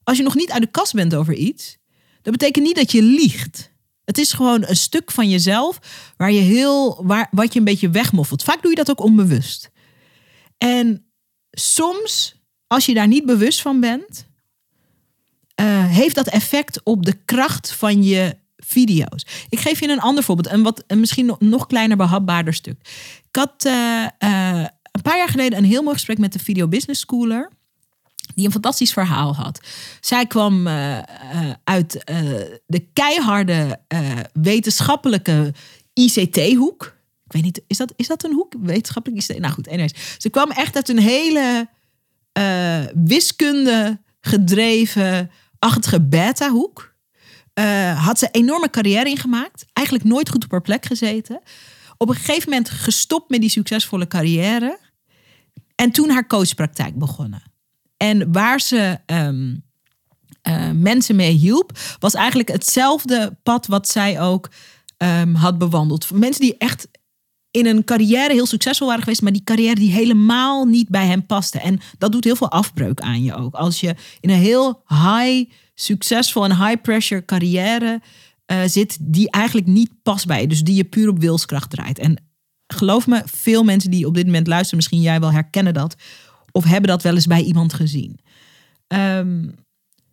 [0.03, 1.77] als je nog niet uit de kast bent over iets,
[2.23, 3.73] dat betekent niet dat je liegt.
[4.05, 5.78] Het is gewoon een stuk van jezelf
[6.16, 8.43] waar je heel, waar, wat je een beetje wegmoffelt.
[8.43, 9.70] Vaak doe je dat ook onbewust.
[10.59, 11.07] En
[11.51, 12.35] soms,
[12.66, 14.26] als je daar niet bewust van bent,
[15.61, 18.37] uh, heeft dat effect op de kracht van je
[18.67, 19.27] video's.
[19.49, 22.77] Ik geef je een ander voorbeeld, een, wat, een misschien nog kleiner behapbaarder stuk.
[23.29, 23.73] Ik had uh,
[24.19, 27.51] uh, een paar jaar geleden een heel mooi gesprek met de Video Business Schooler.
[28.35, 29.61] die een fantastisch verhaal had.
[30.01, 30.99] Zij kwam uh,
[31.65, 32.03] uit
[32.67, 33.81] de keiharde
[34.33, 35.55] wetenschappelijke
[35.93, 36.97] ICT-hoek.
[37.25, 38.55] Ik weet niet, is dat, is dat een hoek?
[38.61, 39.39] Wetenschappelijk ICT?
[39.39, 40.17] Nou goed, anyways.
[40.19, 41.69] Ze kwam echt uit een hele
[42.95, 46.93] wiskunde gedreven, achtige beta-hoek.
[47.94, 49.64] Had ze enorme carrière ingemaakt.
[49.72, 51.40] Eigenlijk nooit goed op haar plek gezeten.
[51.96, 54.78] Op een gegeven moment gestopt met die succesvolle carrière.
[55.74, 57.42] En toen haar coachpraktijk begonnen.
[57.96, 59.64] En waar ze um,
[60.48, 64.50] uh, mensen mee hielp, was eigenlijk hetzelfde pad wat zij ook
[64.98, 66.11] um, had bewandeld.
[66.11, 66.88] Mensen die echt
[67.50, 71.26] in een carrière heel succesvol waren geweest, maar die carrière die helemaal niet bij hen
[71.26, 71.59] paste.
[71.59, 73.55] En dat doet heel veel afbreuk aan je ook.
[73.55, 78.01] Als je in een heel high, succesvol en high pressure carrière
[78.53, 80.47] uh, zit, die eigenlijk niet past bij je.
[80.47, 81.99] Dus die je puur op wilskracht draait.
[81.99, 82.16] En
[82.66, 85.97] geloof me, veel mensen die op dit moment luisteren, misschien jij wel herkennen dat.
[86.53, 88.18] Of hebben dat wel eens bij iemand gezien.
[88.89, 89.55] Um,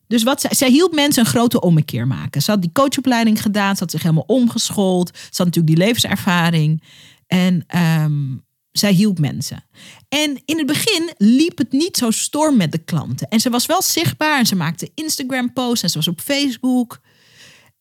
[0.07, 2.41] dus wat zij, zij hielp mensen een grote ommekeer maken.
[2.41, 5.17] Ze had die coachopleiding gedaan, ze had zich helemaal omgeschoold.
[5.17, 6.83] Ze had natuurlijk die levenservaring.
[7.27, 7.65] En
[8.01, 9.63] um, zij hielp mensen.
[10.09, 13.27] En in het begin liep het niet zo storm met de klanten.
[13.27, 17.01] En ze was wel zichtbaar en ze maakte Instagram-posts en ze was op Facebook.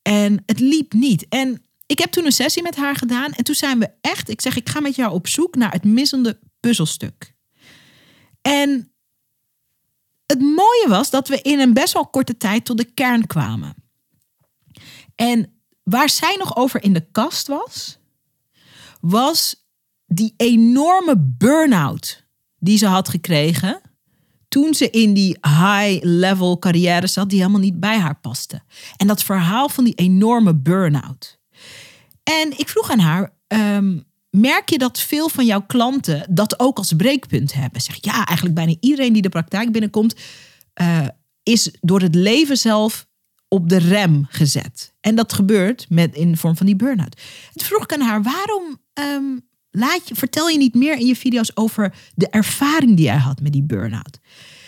[0.01, 1.25] En het liep niet.
[1.29, 3.31] En ik heb toen een sessie met haar gedaan.
[3.31, 5.83] En toen zijn we echt, ik zeg, ik ga met jou op zoek naar het
[5.83, 7.33] missende puzzelstuk.
[8.41, 8.91] En
[10.25, 13.75] het mooie was dat we in een best wel korte tijd tot de kern kwamen.
[15.15, 17.99] En waar zij nog over in de kast was,
[19.01, 19.61] was
[20.13, 22.25] die enorme burn-out
[22.57, 23.81] die ze had gekregen
[24.47, 28.61] toen ze in die high-level carrière zat, die helemaal niet bij haar paste.
[28.97, 31.39] En dat verhaal van die enorme burn-out.
[32.23, 33.99] En ik vroeg aan haar, ehm,
[34.29, 37.81] merk je dat veel van jouw klanten dat ook als breekpunt hebben?
[37.81, 40.15] Zeg ja, eigenlijk bijna iedereen die de praktijk binnenkomt,
[40.81, 41.07] uh,
[41.43, 43.07] is door het leven zelf
[43.47, 44.93] op de rem gezet.
[44.99, 47.17] En dat gebeurt met, in de vorm van die burn-out.
[47.53, 51.15] Toen vroeg ik aan haar, waarom um, laat je, vertel je niet meer in je
[51.15, 54.19] video's over de ervaring die jij had met die burn-out?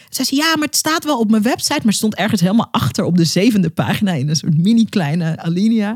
[0.10, 3.04] Zij zei, ja, maar het staat wel op mijn website, maar stond ergens helemaal achter
[3.04, 5.95] op de zevende pagina in een soort mini kleine alinea.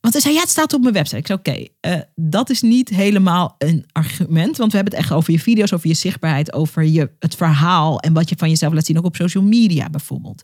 [0.00, 1.16] Want hij zei, ja, het staat op mijn website.
[1.16, 4.56] Ik zei, oké, uh, dat is niet helemaal een argument.
[4.56, 8.00] Want we hebben het echt over je video's, over je zichtbaarheid, over je, het verhaal
[8.00, 10.42] en wat je van jezelf laat zien, ook op social media bijvoorbeeld.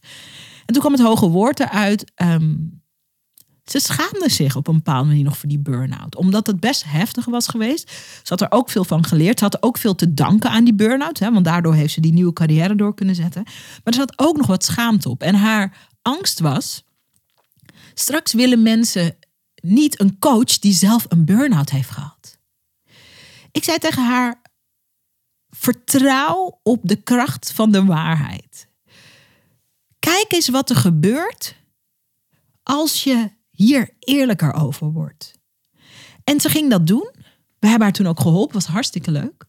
[0.66, 2.12] En toen kwam het hoge woord eruit.
[2.22, 2.77] Um,
[3.70, 6.16] ze schaamde zich op een bepaalde manier nog voor die burn-out.
[6.16, 7.90] Omdat het best heftig was geweest.
[8.22, 9.38] Ze had er ook veel van geleerd.
[9.38, 11.18] Ze had ook veel te danken aan die burn-out.
[11.18, 13.42] Want daardoor heeft ze die nieuwe carrière door kunnen zetten.
[13.44, 15.22] Maar er zat ook nog wat schaamte op.
[15.22, 16.86] En haar angst was...
[17.94, 19.16] Straks willen mensen
[19.62, 22.38] niet een coach die zelf een burn-out heeft gehad.
[23.52, 24.42] Ik zei tegen haar:
[25.50, 28.68] vertrouw op de kracht van de waarheid.
[29.98, 31.56] Kijk eens wat er gebeurt
[32.62, 35.38] als je hier eerlijker over wordt.
[36.24, 37.10] En ze ging dat doen.
[37.58, 39.44] We hebben haar toen ook geholpen, was hartstikke leuk.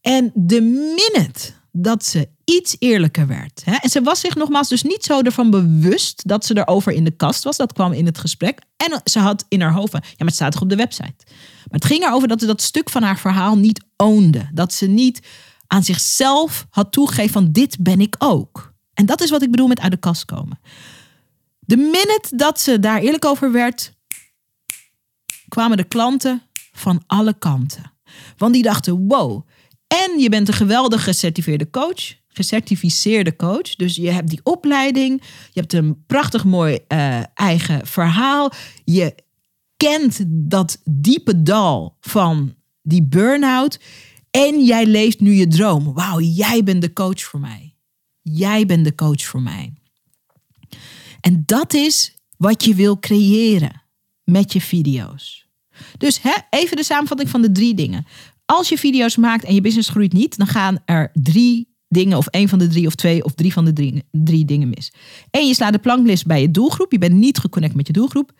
[0.00, 3.62] En de minute dat ze iets eerlijker werd.
[3.64, 3.74] Hè?
[3.74, 7.10] En ze was zich nogmaals dus niet zo ervan bewust dat ze erover in de
[7.10, 7.56] kast was.
[7.56, 8.60] Dat kwam in het gesprek.
[8.76, 11.24] En ze had in haar hoofd, ja, maar het staat toch op de website.
[11.26, 14.50] Maar het ging erover dat ze dat stuk van haar verhaal niet oonde.
[14.52, 15.26] Dat ze niet
[15.66, 18.72] aan zichzelf had toegegeven van dit ben ik ook.
[18.94, 20.58] En dat is wat ik bedoel met uit de kast komen.
[21.72, 23.92] De minute dat ze daar eerlijk over werd,
[25.48, 26.42] kwamen de klanten
[26.72, 27.92] van alle kanten.
[28.36, 29.48] Want die dachten, wow,
[29.86, 32.14] en je bent een geweldige gecertificeerde coach.
[32.28, 33.74] Gecertificeerde coach.
[33.74, 35.22] Dus je hebt die opleiding.
[35.52, 38.52] Je hebt een prachtig mooi uh, eigen verhaal.
[38.84, 39.14] Je
[39.76, 43.80] kent dat diepe dal van die burn-out.
[44.30, 45.92] En jij leeft nu je droom.
[45.92, 47.76] Wauw, jij bent de coach voor mij.
[48.22, 49.81] Jij bent de coach voor mij.
[51.22, 53.82] En dat is wat je wil creëren
[54.24, 55.46] met je video's.
[55.98, 58.06] Dus hè, even de samenvatting van de drie dingen
[58.44, 62.26] als je video's maakt en je business groeit niet, dan gaan er drie dingen, of
[62.26, 64.92] één van de drie, of twee of drie van de drie, drie dingen mis.
[65.30, 66.92] Eén, je slaat de planklist bij je doelgroep.
[66.92, 68.32] Je bent niet geconnect met je doelgroep.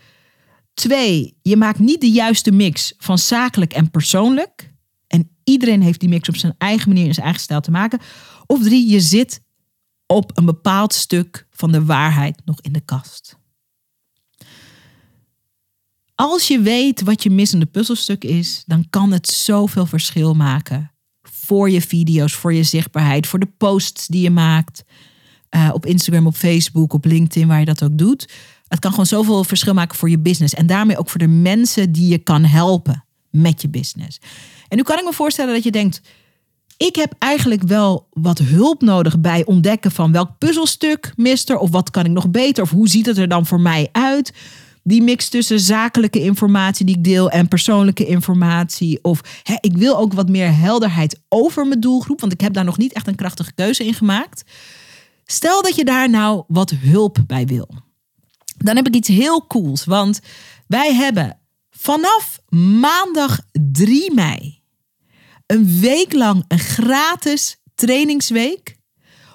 [0.74, 4.74] Twee, je maakt niet de juiste mix van zakelijk en persoonlijk.
[5.06, 8.00] En iedereen heeft die mix op zijn eigen manier in zijn eigen stijl te maken.
[8.46, 9.41] Of drie, je zit
[10.12, 13.36] op een bepaald stuk van de waarheid nog in de kast.
[16.14, 20.90] Als je weet wat je missende puzzelstuk is, dan kan het zoveel verschil maken.
[21.22, 24.84] Voor je video's, voor je zichtbaarheid, voor de posts die je maakt.
[25.50, 28.32] Uh, op Instagram, op Facebook, op LinkedIn, waar je dat ook doet.
[28.68, 30.54] Het kan gewoon zoveel verschil maken voor je business.
[30.54, 34.20] En daarmee ook voor de mensen die je kan helpen met je business.
[34.68, 36.00] En nu kan ik me voorstellen dat je denkt:
[36.76, 41.70] ik heb eigenlijk wel wat hulp nodig bij ontdekken van welk puzzelstuk mist er, of
[41.70, 44.32] wat kan ik nog beter, of hoe ziet het er dan voor mij uit.
[44.84, 48.98] Die mix tussen zakelijke informatie die ik deel en persoonlijke informatie.
[49.02, 49.20] Of
[49.60, 52.92] ik wil ook wat meer helderheid over mijn doelgroep, want ik heb daar nog niet
[52.92, 54.42] echt een krachtige keuze in gemaakt.
[55.24, 57.68] Stel dat je daar nou wat hulp bij wil.
[58.56, 60.20] Dan heb ik iets heel cools, want
[60.66, 61.38] wij hebben
[61.70, 62.38] vanaf
[62.80, 63.40] maandag
[63.72, 64.61] 3 mei
[65.52, 68.76] een week lang een gratis trainingsweek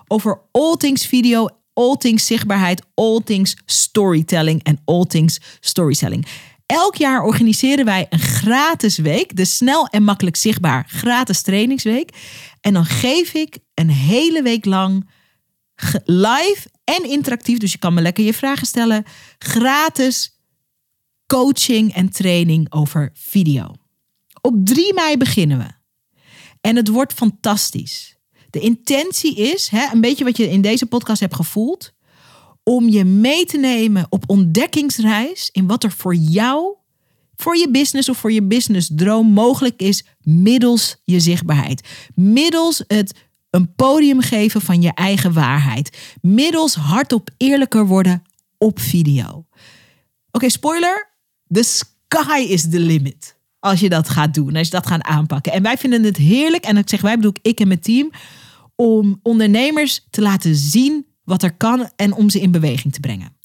[0.07, 6.27] over all things video, all things zichtbaarheid, all things storytelling en all things storytelling.
[6.65, 12.09] Elk jaar organiseren wij een gratis week, de snel en makkelijk zichtbaar gratis trainingsweek.
[12.61, 15.09] En dan geef ik een hele week lang
[16.05, 19.03] live en interactief, dus je kan me lekker je vragen stellen,
[19.37, 20.39] gratis
[21.27, 23.73] coaching en training over video.
[24.41, 25.76] Op 3 mei beginnen we.
[26.61, 28.17] En het wordt fantastisch.
[28.49, 31.93] De intentie is, hè, een beetje wat je in deze podcast hebt gevoeld,
[32.63, 36.75] om je mee te nemen op ontdekkingsreis in wat er voor jou,
[37.35, 41.87] voor je business of voor je businessdroom mogelijk is middels je zichtbaarheid.
[42.15, 43.13] Middels het
[43.49, 45.97] een podium geven van je eigen waarheid.
[46.21, 48.23] Middels hardop eerlijker worden
[48.57, 49.45] op video.
[50.31, 51.15] Oké, spoiler.
[51.47, 53.36] The sky is the limit
[53.67, 55.51] als je dat gaat doen, als je dat gaat aanpakken.
[55.51, 58.11] En wij vinden het heerlijk, en ik zeg wij bedoel ik en mijn team,
[58.75, 63.35] om ondernemers te laten zien wat er kan en om ze in beweging te brengen.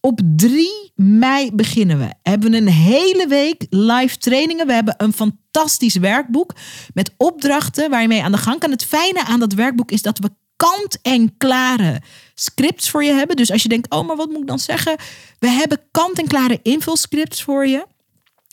[0.00, 2.14] Op 3 mei beginnen we.
[2.22, 4.66] Hebben we een hele week live trainingen.
[4.66, 6.54] We hebben een fantastisch werkboek
[6.94, 8.70] met opdrachten waar je mee aan de gang kan.
[8.70, 12.00] Het fijne aan dat werkboek is dat we kant-en-klare
[12.34, 13.36] scripts voor je hebben.
[13.36, 14.96] Dus als je denkt, oh, maar wat moet ik dan zeggen?
[15.38, 17.86] We hebben kant-en-klare invulscripts voor je.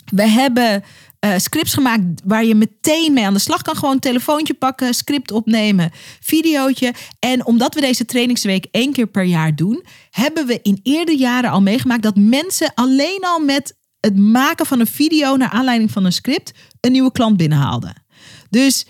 [0.05, 0.83] We hebben
[1.25, 3.75] uh, scripts gemaakt waar je meteen mee aan de slag kan.
[3.75, 6.93] Gewoon telefoontje pakken, script opnemen, videootje.
[7.19, 11.49] En omdat we deze trainingsweek één keer per jaar doen, hebben we in eerder jaren
[11.49, 16.05] al meegemaakt dat mensen alleen al met het maken van een video naar aanleiding van
[16.05, 16.51] een script
[16.81, 18.03] een nieuwe klant binnenhaalden.
[18.49, 18.85] Dus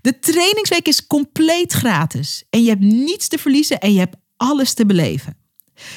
[0.00, 2.44] de trainingsweek is compleet gratis.
[2.50, 5.36] En je hebt niets te verliezen en je hebt alles te beleven.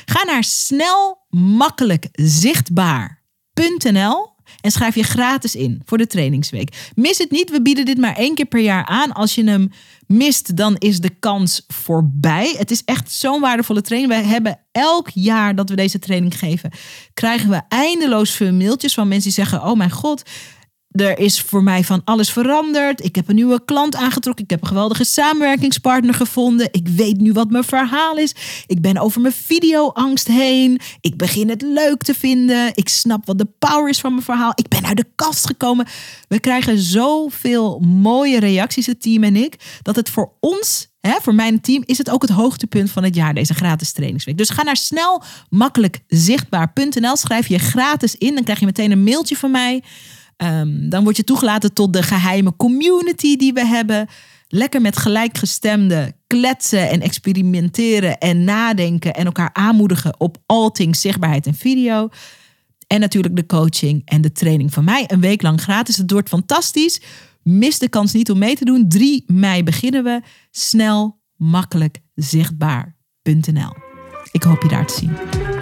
[0.05, 4.32] Ga naar snel, makkelijk, zichtbaar.nl
[4.64, 6.91] en schrijf je gratis in voor de trainingsweek.
[6.95, 9.11] Mis het niet, we bieden dit maar één keer per jaar aan.
[9.11, 9.72] Als je hem
[10.07, 12.55] mist, dan is de kans voorbij.
[12.57, 14.14] Het is echt zo'n waardevolle training.
[14.14, 16.72] We hebben elk jaar dat we deze training geven,
[17.14, 20.24] krijgen we eindeloos veel mailtjes van mensen die zeggen: Oh mijn god,
[20.93, 23.03] er is voor mij van alles veranderd.
[23.03, 24.43] Ik heb een nieuwe klant aangetrokken.
[24.43, 26.67] Ik heb een geweldige samenwerkingspartner gevonden.
[26.71, 28.35] Ik weet nu wat mijn verhaal is.
[28.67, 30.79] Ik ben over mijn videoangst heen.
[31.01, 32.71] Ik begin het leuk te vinden.
[32.73, 34.51] Ik snap wat de power is van mijn verhaal.
[34.55, 35.87] Ik ben uit de kast gekomen.
[36.27, 41.35] We krijgen zoveel mooie reacties, het team en ik, dat het voor ons Hè, voor
[41.35, 44.37] mijn team is het ook het hoogtepunt van het jaar, deze gratis trainingsweek.
[44.37, 47.15] Dus ga naar snel, makkelijk, zichtbaar.nl.
[47.15, 48.35] Schrijf je gratis in.
[48.35, 49.83] Dan krijg je meteen een mailtje van mij.
[50.38, 54.07] Ehm, dan word je toegelaten tot de geheime community die we hebben.
[54.47, 61.47] Lekker met gelijkgestemde kletsen en experimenteren en nadenken en elkaar aanmoedigen op all things zichtbaarheid
[61.47, 62.09] en video.
[62.88, 65.03] En natuurlijk de coaching en de training van mij.
[65.07, 65.97] Een week lang gratis.
[65.97, 67.01] Het wordt fantastisch.
[67.43, 68.88] Mis de kans niet om mee te doen.
[68.88, 70.21] 3 mei beginnen we.
[70.51, 73.75] Snel, makkelijk, zichtbaar.nl.
[74.31, 75.52] Ik hoop je daar te zien.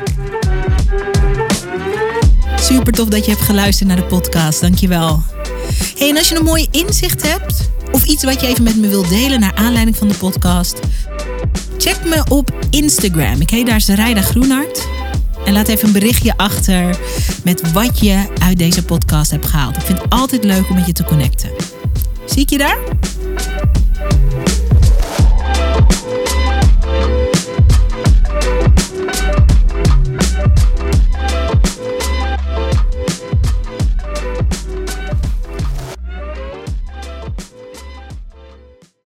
[2.62, 4.62] Super tof dat je hebt geluisterd naar de podcast.
[4.62, 5.24] Dankjewel.
[5.98, 8.88] Hey, en als je een mooi inzicht hebt of iets wat je even met me
[8.88, 10.80] wilt delen naar aanleiding van de podcast,
[11.78, 13.42] check me op Instagram.
[13.42, 14.88] Ik heet daar Zaraida Groenhart.
[15.46, 17.00] En laat even een berichtje achter
[17.44, 19.76] met wat je uit deze podcast hebt gehaald.
[19.76, 21.50] Ik vind het altijd leuk om met je te connecten.
[22.26, 22.78] Zie ik je daar?